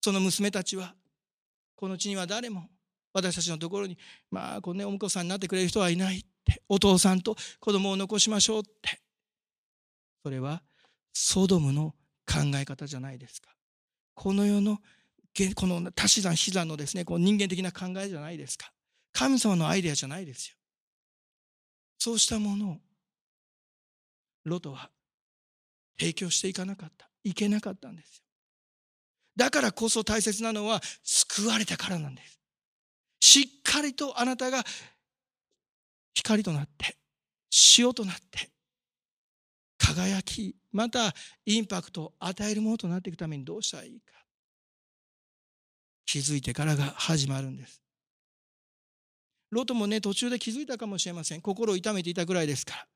[0.00, 0.94] その娘たちは、
[1.76, 2.68] この地には誰も
[3.12, 3.98] 私たちのところに、
[4.30, 9.00] まあ、このね、お婿さんになってくれる人はいないって、お父さんと子供を残しましょうって。
[10.22, 10.62] それは、
[11.12, 11.94] ソドムの
[12.26, 13.50] 考え方じゃないですか。
[14.14, 14.78] この世の、
[15.54, 18.70] この足し算、死算のですね、こう人間的な考えじゃないですか。
[19.12, 20.56] 神様のアイデアじゃないですよ。
[21.98, 22.80] そうしたものを、
[24.44, 24.90] ロトは
[25.98, 27.08] 提供していかなかった。
[27.24, 28.24] いけなかったんですよ。
[29.36, 32.38] だからこそ大切なのは救われたからなんです。
[33.20, 34.64] しっかりとあなたが
[36.14, 36.96] 光となって、
[37.78, 38.50] 塩となって、
[39.78, 41.14] 輝き、また
[41.46, 44.21] インパクトを与えるものとなっていくためにどうしたらいいか。
[46.04, 47.82] 気づいてからが始まるんです。
[49.50, 51.42] ロトもね、途中で気づいたかもしれません。
[51.42, 52.86] 心を痛めていたぐらいですから。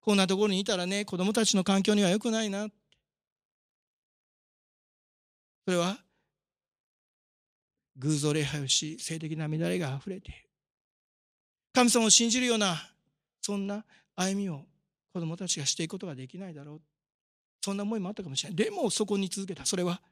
[0.00, 2.68] こんなところにいたらね、子供たちの環境には良くないな。
[5.64, 5.98] それは、
[7.96, 10.50] 偶像礼拝をし、性的な乱れが溢れている。
[11.72, 12.76] 神様を信じるような、
[13.40, 13.84] そんな
[14.16, 14.66] 歩みを
[15.12, 16.82] 子供たちがしていくことができないだろう。
[17.64, 18.56] そんな思いもあったかもしれない。
[18.56, 19.64] でもそこに続けた。
[19.64, 20.02] それは、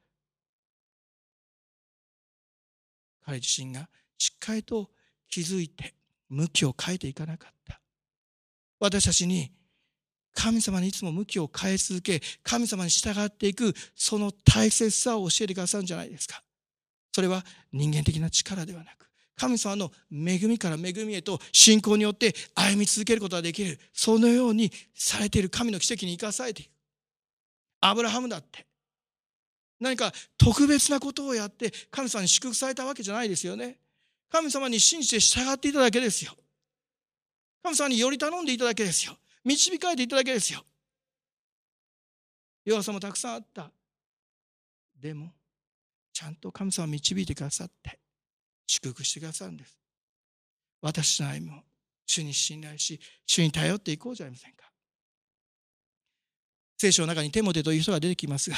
[3.24, 4.90] 彼自身がしっかりと
[5.28, 5.94] 気づいて
[6.28, 7.80] 向きを変えていかなかった。
[8.78, 9.52] 私たちに
[10.34, 16.42] 神様にいつも向きを変え続け、神様に従っていく、その大切さを教えてくださるんじゃないですか。
[17.14, 23.78] それは人間的な力ではなく、神様の恵みから恵みへと信仰によって歩み続けることができる。
[23.92, 26.70] そのようにされている神の奇跡に生かされている。
[27.80, 28.66] アブラハムだって。
[29.82, 33.78] 何か特別なことをやって神様に祝福されたわけじゃないですよね。
[34.30, 36.36] 神様に信じて従っていただけですよ。
[37.64, 39.18] 神様により頼んでいただけですよ。
[39.44, 40.64] 導かれていただけですよ。
[42.64, 43.72] 弱さもたくさんあった。
[45.00, 45.32] でも、
[46.12, 47.98] ちゃんと神様を導いてくださって、
[48.68, 49.76] 祝福してくださるんです。
[50.80, 51.64] 私の歩みも
[52.06, 54.70] 主に信頼し、主に頼っていこうじゃありませんか。
[56.78, 58.56] 聖書の中にテモテという人が出てきますが、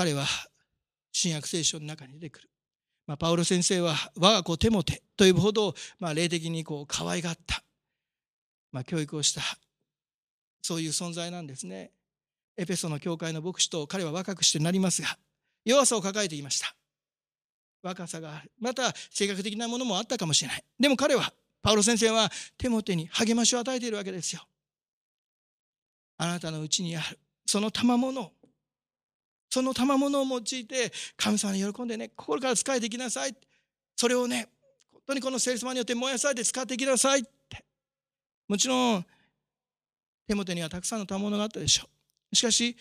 [0.00, 0.24] 彼は
[1.12, 2.48] 新約聖書の中に出てくる。
[3.06, 7.62] まあ、パウロ先生は我が子テモテというほど、まあ、霊的にこう可愛がった、
[8.72, 9.42] まあ、教育をした。
[10.62, 11.90] そういう存在なんですね。
[12.56, 15.18] エペソの教会の牧師と彼は若くしてなりますが
[15.66, 16.74] 弱さを抱えていました。
[17.82, 18.50] 若さがある。
[18.58, 20.64] また性格的なものもあったかもしれない。
[20.78, 24.40] でも彼はパウロ先生はテモテに励ましを与えているわけですよ。
[26.16, 28.32] あなたのうちにあるその賜物
[29.50, 33.34] その賜物を用いて神様に喜んでね心から使えていきなさい。
[33.96, 34.48] それをね
[34.92, 37.64] 本当にこの聖霊様によって燃やされて使っていきなさいって。
[38.48, 39.04] もちろん
[40.28, 41.88] 手元にはたくさんの賜物があったでしょ
[42.32, 42.36] う。
[42.36, 42.76] しかし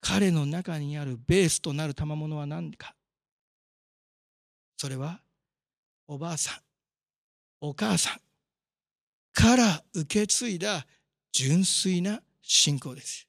[0.00, 2.94] 彼の中にあるベースとなる賜物は何か。
[4.78, 5.20] それは
[6.06, 6.54] おばあさん
[7.60, 8.20] お母さん
[9.32, 10.86] から受け継いだ
[11.32, 13.26] 純粋な信仰です。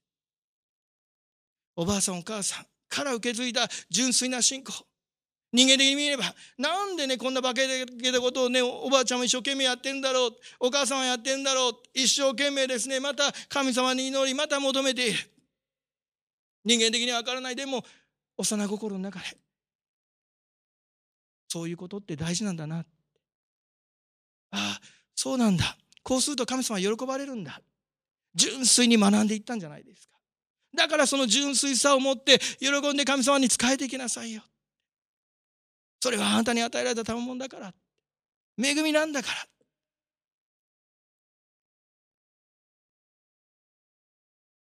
[1.76, 4.74] おばあさんお母さんから受け継いだ純粋な信仰。
[5.52, 6.26] 人間的に見れば
[6.60, 7.66] なんでねこんな化け
[8.12, 10.32] たことをねおばあちゃんも一生懸命やってんだろう。
[10.60, 11.74] お母さんはやってんだろう。
[11.94, 13.00] 一生懸命ですね。
[13.00, 15.20] また神様に祈りまた求めている。
[16.66, 17.56] 人間的には分からない。
[17.56, 17.84] でも
[18.38, 19.26] 幼心の中で
[21.48, 22.80] そういうことって大事なんだな。
[22.80, 22.84] あ
[24.52, 24.80] あ
[25.16, 25.78] そうなんだ。
[26.04, 27.60] こうすると神様は喜ばれるんだ。
[28.36, 30.19] 純粋に学んでいったんじゃないですか。
[30.76, 34.44] だからその純粋さを持って喜んで神様に仕えていきなさいよ。
[36.02, 37.74] それはあなたに与えられた賜物だから。
[38.62, 39.36] 恵みなんだから。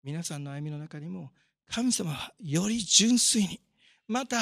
[0.02, 1.32] 皆さんの歩みの中にも
[1.70, 3.60] 神様はより純粋に
[4.06, 4.38] また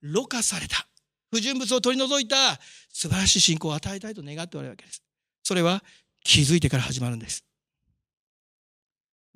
[0.00, 0.86] ろ過された
[1.32, 2.36] 不純物を取り除いた
[2.92, 5.02] 素晴らしい信仰を与えたいと願っておられるわけです。
[5.42, 5.82] それは
[6.22, 7.44] 気づいてから始まるんです。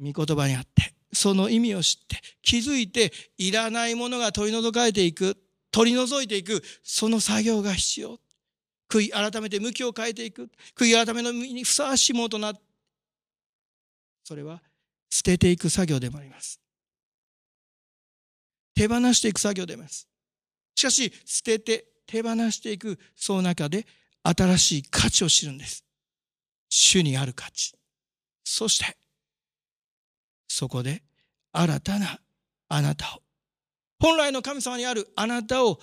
[0.01, 5.37] 御言葉にあってその意味を知って気づいていらないものが取り除かれていく
[5.73, 8.21] 取り除いていく、その作業が必要。
[8.89, 10.51] 悔い改めて向きを変えていく。
[10.77, 12.53] 悔い改めの身にふさわしいものとな、
[14.23, 14.63] それは
[15.11, 16.61] 捨てていく作業でもあります。
[18.75, 20.07] 手放していく作業でもあります。
[20.75, 23.87] しかし、捨てて手放していく、その中で
[24.23, 25.85] 新しい価値を知るんです。
[26.69, 27.75] 主にある価値。
[28.45, 28.99] そして、
[30.53, 31.03] そこで
[31.53, 32.21] 新たな
[32.69, 33.23] あなたを、
[33.99, 35.79] 本来の神様にあるあなたを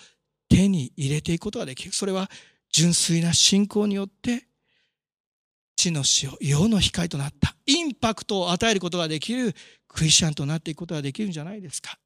[0.49, 1.91] 手に入れていくことができる。
[1.91, 2.29] それは
[2.71, 4.47] 純粋な信仰によって、
[5.75, 9.53] 地の死を世の光となったインパクトを与えることができる
[9.87, 11.97] クリスチャンとなっていくことができるんじゃないですか。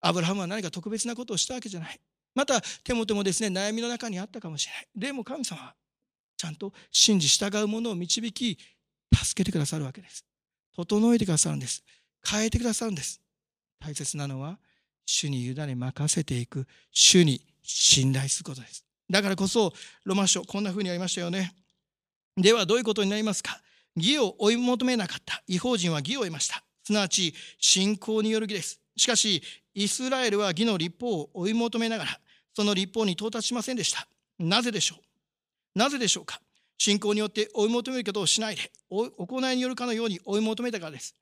[0.00, 2.00] アブラハムは何か特別なことをしたわけじゃない。
[2.34, 5.74] また手元もですね悩みの中にあったかもしれないでも神様は
[6.36, 8.58] ちゃんと信じ従う者を導き
[9.14, 10.24] 助けてくださるわけです
[10.76, 11.84] 整えてくださるんです。
[12.24, 13.20] 変えてくださるんです。
[13.80, 14.58] 大切なのは
[15.04, 16.66] 主に委ね任せていく。
[16.92, 18.84] 主に信頼することです。
[19.10, 19.72] だからこそ
[20.04, 21.54] ロマン書こんな風にありましたよね。
[22.36, 23.60] ではどういうことになりますか？
[23.96, 25.42] 義を追い求めなかった。
[25.46, 26.62] 違法人は義を得ました。
[26.84, 28.80] すなわち信仰による義です。
[28.96, 29.42] しかし
[29.74, 32.20] イスラエルは義の立法を追い求めながら
[32.54, 34.06] その立法に到達しませんでした。
[34.38, 34.96] なぜでしょ
[35.74, 35.78] う？
[35.78, 36.40] なぜでしょうか？
[36.78, 41.14] 信仰によって追い求めることをしないで行いによるかのように追い求めたからです。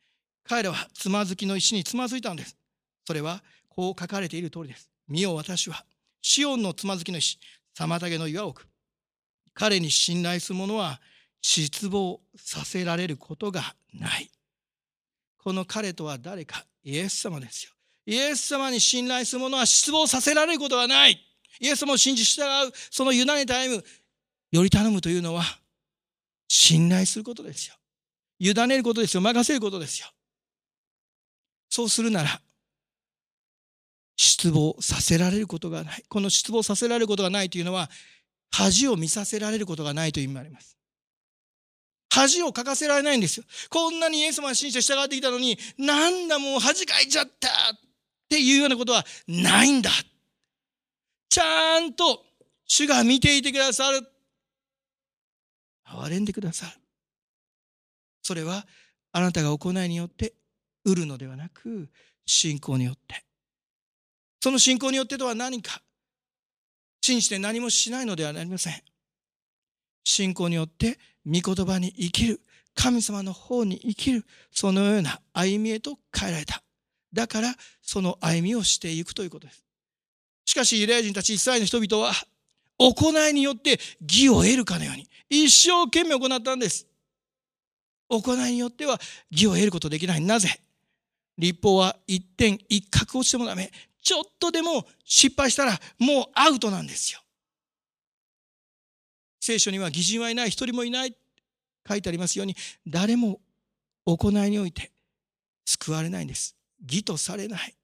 [0.44, 2.56] 彼らはつまずきの石につまずいたのです。
[3.06, 4.90] それはこう書かれている通りです。
[5.08, 5.84] 見よ私は
[6.22, 7.38] シオンのつまずきの石
[7.76, 8.66] 妨げの岩を置く。
[9.52, 11.00] 彼に信頼する者は
[11.42, 14.30] 失望させられることがない。
[15.38, 16.64] この彼とは誰か？
[16.82, 17.72] イエス様ですよ。
[18.06, 21.20] イエス様に信頼する者は失望させられることはない。
[21.60, 23.84] イエス様を信じ従う、その委ねた歩む、
[24.50, 25.44] より頼むというのは、
[26.48, 27.74] 信頼することですよ。
[28.38, 29.20] 委ねることですよ。
[29.20, 30.08] 任せることですよ。
[31.68, 32.40] そうするなら、
[34.16, 36.04] 失望させられることがない。
[36.08, 37.88] この失望させられることがないというのは、
[38.50, 40.76] 恥を見させられることがないという意味もあります。
[42.12, 43.44] 恥をかかせられないんですよ。
[43.68, 47.78] こんなにイエス様に信じて従ってきたのに、なんだもう恥かいちゃったっ
[48.28, 49.90] ていうようなことはないんだ。
[51.28, 52.24] ちゃんと
[52.66, 54.06] 主が見ていてくださる。
[55.90, 56.72] 憐れんでくださる。
[58.22, 58.66] それは
[59.12, 60.34] あなたが行いによって
[60.84, 61.88] 売るのではなく
[62.26, 63.24] 信仰によって。
[64.42, 65.82] その信仰によってとは何か
[67.02, 68.82] 信じて何もしないのではありません。
[70.04, 72.40] 信仰によって御言葉に生きる
[72.74, 76.62] 神様の方に生きるそのような歩みへと変えられた。
[77.12, 79.64] だからその歩みをしていくということです。
[80.44, 82.12] しかしユダヤ人たちイスラエルの人々は
[82.80, 86.86] 行いによって義を得るかのように一生懸命行ったんです。
[88.08, 88.98] 行いによっては
[89.30, 90.20] 義を得ることできない。
[90.22, 90.60] なぜ？
[91.36, 93.70] 立法は一点一角落ちてもダメ。
[94.02, 97.20] ちょっとでも失敗したらもうアウトなんですよ。
[99.40, 101.14] 聖書には義人はいない、一人もいない。
[101.88, 102.56] 書いてありますように、
[102.86, 103.40] 誰も
[104.06, 104.90] 行いにおいて
[105.64, 106.56] 救われないんです。
[106.82, 107.74] 義とされない。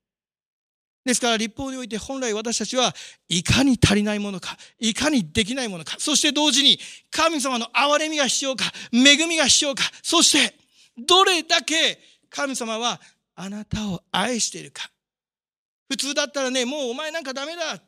[1.06, 2.92] ですから立法において本来私たちは
[3.28, 6.80] いかに足りないものか、いかにできないものか、そして同時に
[7.12, 10.56] 神様の憐れみが必要か、恵みが必要か、そして
[10.98, 13.00] どれだけ神様は
[13.36, 14.90] あなたを愛しているか。
[15.88, 17.80] 普通だったらね、もうお前なんかダメだ。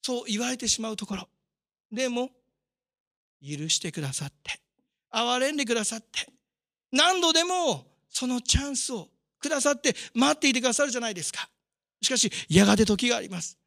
[0.00, 1.28] そう言われてしまうところ。
[1.92, 2.30] でも、
[3.42, 4.58] 許してくださって、
[5.12, 6.26] 憐れんでくださって、
[6.90, 11.50] 何度でもそのチャンスをくださって待っていてくださるじゃないですか。
[12.02, 13.58] しかし、やがて時があります。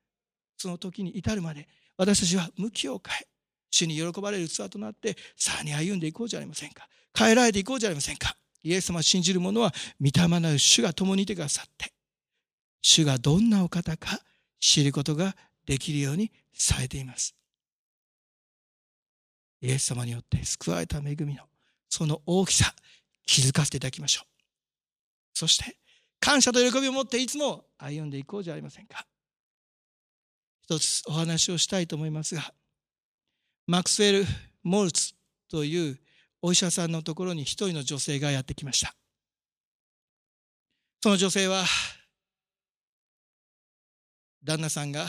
[0.57, 1.67] その時に至るまで、
[1.97, 3.27] 私たちは向きを変え、
[3.69, 6.87] 主に喜ばれる器となって、さらに歩んでいこうじゃありませんか。
[7.17, 8.35] 変えられていこうじゃありませんか。
[8.61, 11.93] イエス様を信じる者は、御霊なる主が共にいてくださって、
[12.81, 14.19] 主がどんなお方か
[14.59, 17.35] 知ることができるようにされています。
[19.61, 21.43] イエス様によって救われた恵みの
[21.89, 22.75] その大きさ
[23.25, 24.27] 気づかせていただきましょう。
[25.33, 25.75] そして
[26.19, 29.05] 感謝と喜びを持っていつも歩んでいこうじゃありませんか。
[30.63, 32.53] 一つお話をしたいと思いますが、
[33.67, 34.25] マクスウェル・
[34.63, 35.13] モルツ
[35.49, 35.99] という
[36.41, 38.95] お医者さんのところに一人の女性がやってきました。
[41.03, 41.65] その女性は、
[44.43, 45.07] 旦那さんが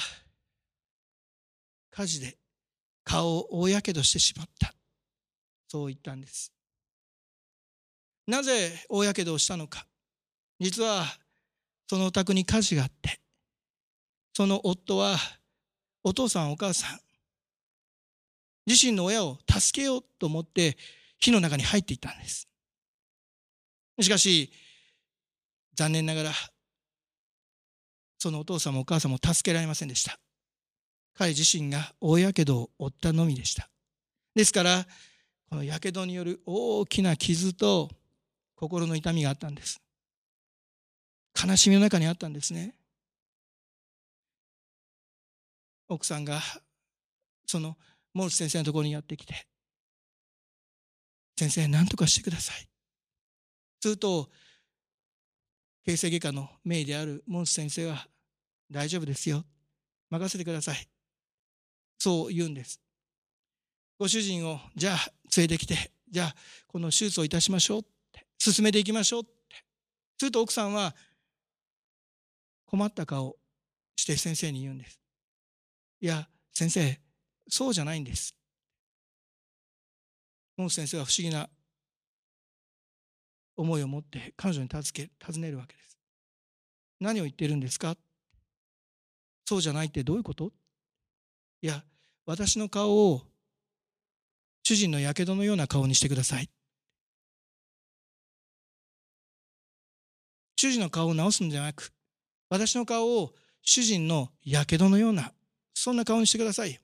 [1.91, 2.37] 火事で
[3.05, 4.75] 顔を大やけどしてしまった。
[5.69, 6.53] そう言ったんです。
[8.27, 9.87] なぜ大やけどをしたのか。
[10.59, 11.05] 実は、
[11.89, 13.21] そのお宅に火事があって、
[14.35, 15.17] その夫は、
[16.03, 17.01] お父さんお母さん、
[18.67, 20.77] 自身の親を助けようと思って
[21.19, 22.49] 火の中に入っていったんです。
[24.01, 24.53] しかし、
[25.75, 26.33] 残念ながら、
[28.19, 30.19] そのお父さんもお母さんも助けられませんでした。
[31.15, 33.71] 彼自身が大やけどを負ったのみでした。
[34.35, 34.87] ですから
[35.49, 37.91] このやけどによる大きな傷と
[38.55, 39.81] 心の痛みがあったんです。
[41.37, 42.75] 悲しみの中にあったんですね。
[45.89, 46.41] 奥さんが
[47.47, 47.77] その
[48.13, 49.47] モルス先生のところにやってきて
[51.39, 52.69] 先生何とかしてください
[53.81, 54.29] すると
[55.85, 58.09] 形成外科の名医であるモンス先生は
[58.69, 59.45] 大丈夫ですよ。
[60.11, 60.89] 任せてください
[61.99, 62.81] そう言うんです。
[63.99, 66.35] ご主人をじゃあ連れてきてじゃあ
[66.67, 67.83] この手術をいたしましょうっ
[68.13, 69.31] て進めていきましょうって。
[70.19, 70.95] すると奥さんは
[72.67, 73.37] 困った顔
[73.97, 75.01] して先生に言うんです
[76.01, 77.01] いや先生
[77.49, 78.35] そうじゃないんです
[80.57, 81.49] モンス先生は不思議な
[83.57, 85.99] 思いを持って彼女に尋け尋ねるわけです。
[87.01, 87.97] 何を言ってるんですか？
[89.47, 90.53] そうじゃないってどういうこと？
[91.63, 91.83] いや、
[92.27, 93.23] 私の顔を
[94.63, 96.51] 主人のやけどのような顔にしてください。
[100.57, 101.95] 主人の顔を直すんじゃなく、
[102.49, 105.33] 私の顔を主人のやけどのような、
[105.75, 106.81] そんな顔にしてください。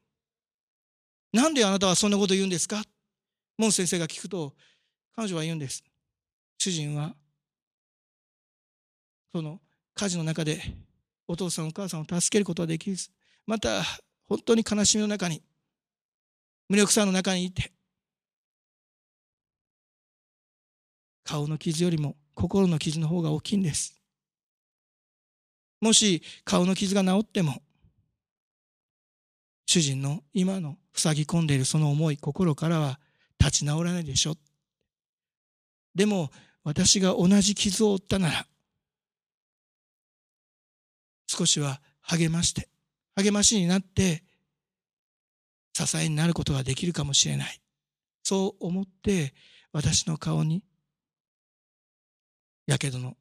[1.33, 2.83] なんであなたはそんなこと言うんですか？
[3.57, 4.55] モン先生が聞くと、
[5.15, 5.85] 彼女は言うんです。
[6.59, 7.15] 主人は
[9.33, 9.61] その
[9.95, 10.61] 火事の中で
[11.27, 13.09] お父さんお母さんを助けることはできず
[13.47, 13.83] また
[14.29, 15.43] 本当に悲しみの中に
[16.69, 17.73] 無力さの中にいて
[21.25, 24.02] 顔の傷よりも心の傷の方が大きいんです。
[25.83, 27.61] もし顔の傷が治っても
[29.67, 33.01] 主人の今の塞ぎ込んでいるその思い心からは
[33.41, 34.37] 立ち直らないでしょ。
[35.97, 36.31] でも
[36.63, 38.47] 私が同じ傷を負ったなら
[41.27, 42.69] 少しは励まして
[43.17, 44.23] 励ましになって
[45.75, 47.61] 支えになることができるかもしれない。
[48.23, 49.35] そう思って
[49.73, 50.63] 私の顔に
[52.67, 53.17] やけどの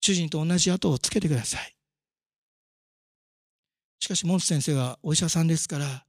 [0.00, 1.76] 主人と同じ跡をつけてください
[4.00, 6.04] しかしモンス先生はお医者さんですから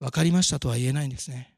[0.00, 1.54] 分かりましたとは言えないんですね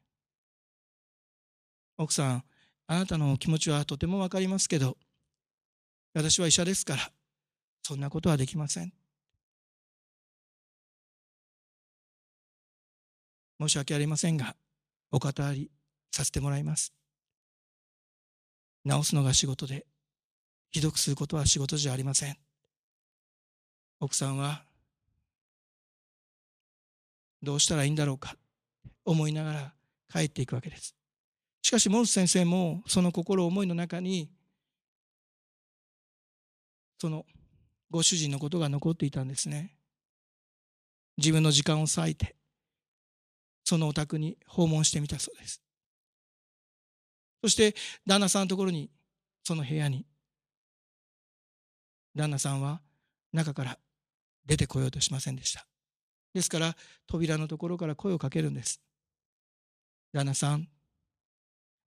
[1.97, 2.43] 奥さん
[2.89, 4.97] あなたの気持ちはとてもわかりますけど、
[6.13, 7.11] 私は医者ですから、
[7.83, 8.93] そんなことはできません。
[13.59, 14.55] 申し訳ありませんが、
[15.11, 15.69] お語り
[16.11, 16.93] させてもらいます。
[18.89, 19.85] 治すのが仕事で、
[20.71, 22.37] ひどくすることは仕事じゃありません。
[23.99, 24.63] 奥さんは、
[27.41, 28.35] どうしたらいいんだろうか、
[29.05, 29.73] 思いながら
[30.11, 30.97] 帰っていくわけです。
[31.67, 34.29] しかしモンス先生もその心思いの中に
[36.97, 37.25] その
[37.91, 39.75] ご主人のことが残っていたんですね
[41.17, 42.37] 自分の時間を割いて
[43.65, 45.61] そのお宅に訪問してみたそうです
[47.43, 48.89] そして旦那さんのところに
[49.43, 50.05] その部屋に
[52.17, 52.81] 旦那さんは
[53.31, 53.77] 中から
[54.45, 55.65] 出てこようとしませんでした
[56.33, 56.75] ですから
[57.07, 58.81] 扉のところから声をかけるんです
[60.13, 60.67] 旦那さん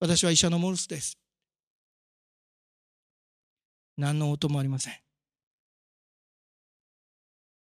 [0.01, 1.18] 私は医者のモルスです。
[3.99, 4.95] 何の音もありません。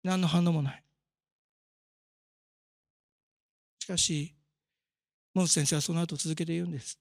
[0.03, 0.84] 何の反応もない。
[3.78, 4.34] しかし、
[5.36, 6.99] モルス先生はその後続けて言うんです。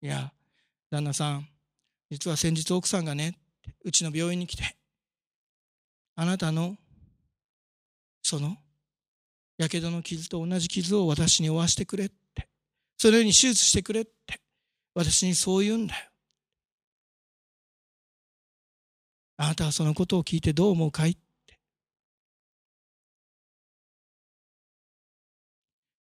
[0.00, 0.32] いや、
[0.88, 1.48] 旦那さん、
[2.08, 3.36] 実は先日奥さんがね、
[3.84, 4.76] うちの病院に来て、
[6.14, 6.76] あなたの、
[8.22, 8.56] その、
[9.58, 12.10] やけどの傷と同じ傷を私に負わしてくれ
[12.98, 14.40] そのように手術してくれって
[14.94, 16.10] 私にそう言うんだよ。
[19.38, 21.20] あなたはそのことを聞いてどう思うかいって。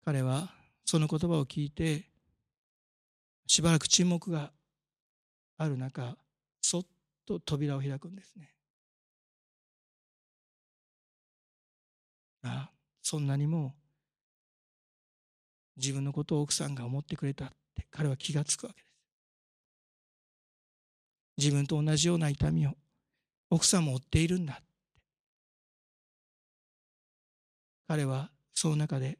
[0.04, 0.50] 彼は
[0.84, 2.10] その言葉を聞いて
[3.48, 4.52] しばらく沈黙が
[5.58, 6.18] ある中
[6.62, 6.84] そっ
[7.26, 8.54] と扉を開くんですね。
[12.44, 13.76] ああそんなにも
[15.78, 18.92] 自分のことを奥さんが思ってくれたって彼は気がつくわけです。
[21.38, 22.74] 自分と同じような痛みを
[23.50, 24.64] 奥さんも負っているんだって。
[27.88, 29.18] 彼はその中で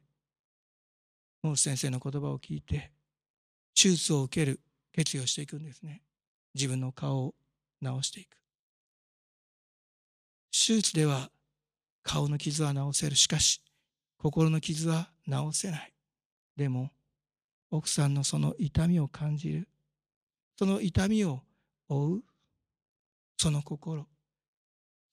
[1.42, 2.90] モース先生の言葉を聞いて
[3.74, 4.60] 手術を受ける
[4.92, 6.02] 決意をしていくんですね。
[6.54, 7.34] 自分の顔を
[7.82, 8.36] 治していく。
[10.50, 11.30] 手術では
[12.02, 13.16] 顔の傷は治せる。
[13.16, 13.62] しかし
[14.18, 15.92] 心の傷は治せない。
[16.56, 16.90] でも
[17.70, 19.68] 奥さんのその痛みを感じる
[20.58, 21.42] その痛みを
[21.88, 22.22] 負う
[23.38, 24.06] その心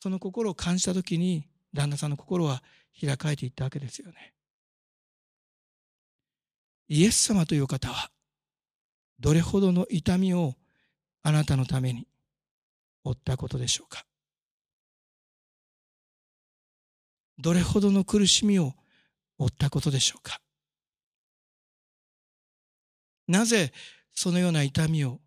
[0.02, 2.62] その心を感じた時に旦那さんの心は
[3.00, 4.34] 開かれていったわけですよね。
[6.88, 8.10] イエス様という方は
[9.20, 10.56] どれほどの痛みを
[11.22, 12.08] あなたのために
[13.04, 14.06] 負ったことでしょうか？
[17.38, 18.74] どれほどの苦しみを
[19.38, 20.42] 負ったことでしょうか？
[23.28, 23.72] なぜ
[24.14, 25.20] そのような痛みを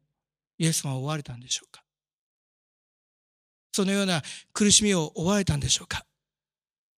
[0.58, 1.82] イエス様は負われたんでしょうか？
[3.72, 6.04] そのような苦しみを負われたんでしょうか？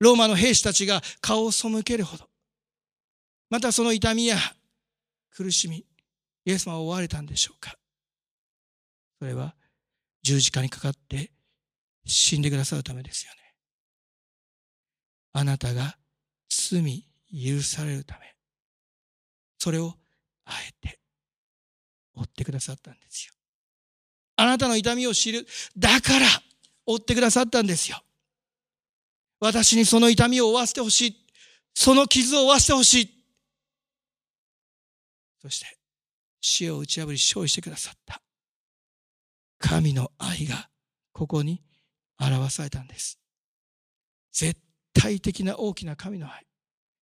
[0.00, 2.28] ローマの兵士たちが顔を背けるほど。
[3.48, 4.36] またその痛みや
[5.30, 5.86] 苦しみ
[6.44, 7.74] イエス様は負われたんでしょうか？
[9.20, 9.54] それは
[10.24, 11.30] 十字架にかかって
[12.06, 13.38] 死んでくださるためですよね。
[15.34, 15.96] あなたが
[16.48, 18.34] 罪許されるため、
[19.58, 19.94] それを
[20.46, 20.98] あえて
[22.16, 23.34] 追ってくださったんですよ。
[24.36, 25.46] あなたの痛みを知る。
[25.76, 26.26] だから
[26.86, 28.02] 追ってくださったんですよ。
[29.40, 31.26] 私にその痛みを負わせてほしい。
[31.74, 33.24] その傷を負わせてほしい。
[35.42, 35.66] そして
[36.40, 38.23] 死を打ち破り勝利してくださった。
[39.64, 40.68] 神の愛が
[41.14, 41.62] ここに
[42.20, 43.18] 表されたんです。
[44.30, 44.60] 絶
[44.92, 46.46] 対的な大きな神の愛。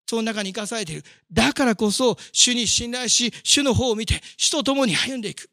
[0.07, 1.03] その中に生かされている。
[1.29, 5.49] だからこそ、主に信頼し、主の方を見て、主と共に歩んでいく。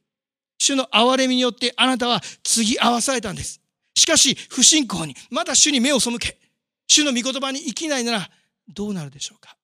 [0.57, 3.61] 主の憐れみによってあなたは継ぎ合わされたんです。
[3.97, 6.39] しかし、不信仰に、まだ主に目を背け、
[6.87, 8.31] 主の御言葉に生きないなら、
[8.69, 9.57] どうなるでしょうか。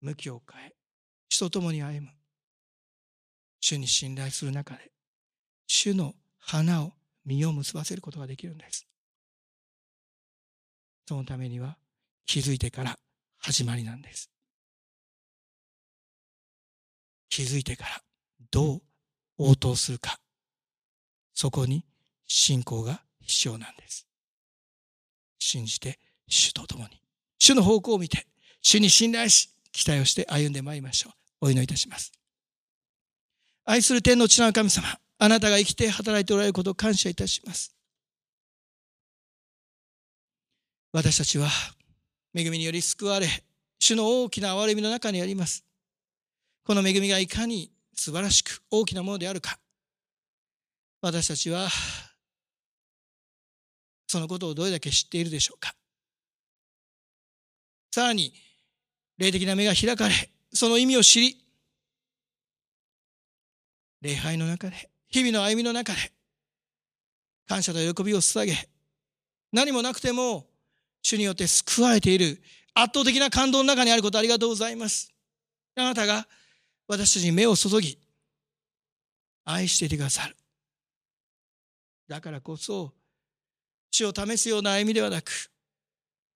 [0.00, 0.74] 向きを変え、
[1.28, 2.23] 主と共に歩む。
[3.66, 4.92] 主に信頼する中で、
[5.66, 6.92] 主の花を
[7.24, 8.86] 実を結ばせることができるんです。
[11.08, 11.78] そのためには
[12.26, 12.98] 気づいてから
[13.38, 14.30] 始まりなんです。
[17.30, 18.02] 気づいてから
[18.50, 18.82] どう
[19.38, 20.18] 応答するか。
[21.32, 21.86] そこに
[22.26, 24.06] 信仰が必要なんです。
[25.38, 25.98] 信じて
[26.28, 27.00] 主と共に。
[27.38, 28.26] 主の方向を見て、
[28.60, 31.10] 主に信頼し、期待をして歩んでまいりましょ
[31.40, 31.46] う。
[31.46, 32.12] お祈りいたします。
[33.64, 34.86] 愛する天の地の神様、
[35.18, 37.74] あなたが生きて働いておられることを感謝いたします。
[40.92, 41.48] 私たちは
[42.34, 43.26] 恵みにより救われ、
[43.78, 45.64] 主の大きな憐れみの中にあります。
[46.64, 49.58] この恵みがいかに素晴らしく大きなものであるか、
[51.00, 51.68] 私たちは
[54.06, 55.74] そのことをどれだけ知っているでしょうか。
[57.92, 58.34] さらに、
[59.18, 60.14] 霊的な目が開かれ、
[60.52, 61.43] その意味を知り、
[64.04, 65.98] 礼拝の中で、日々の歩みの中で、
[67.48, 68.68] 感謝と喜びを捧げ、
[69.50, 70.46] 何もなくても、
[71.00, 72.42] 主によって救われている
[72.74, 75.10] 圧倒的な感動の中にあることありがとうございます。
[75.76, 76.26] あなたが
[76.86, 77.98] 私たちに目を注ぎ、
[79.44, 80.36] 愛していてくださる。
[82.06, 82.92] だからこそ、
[83.90, 85.50] 主を試すような歩みではなく、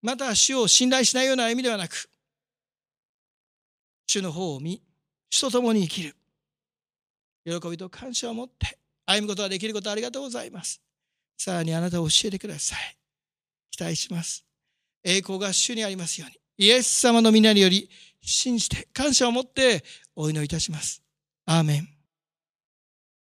[0.00, 2.08] また主を信頼しないような歩みではなく、
[4.06, 4.82] 主の方を見、
[5.28, 6.17] 主と共に生きる。
[7.44, 10.82] 喜びと感謝を持って歩むことができることありがとうございます。
[11.36, 12.96] さらにあなたを教えてください。
[13.70, 14.44] 期待します。
[15.04, 16.38] 栄光が主にありますように。
[16.66, 17.88] イエス様の皆により
[18.20, 19.84] 信じて感謝を持って
[20.16, 21.02] お祈りいたします。
[21.46, 21.97] アーメン。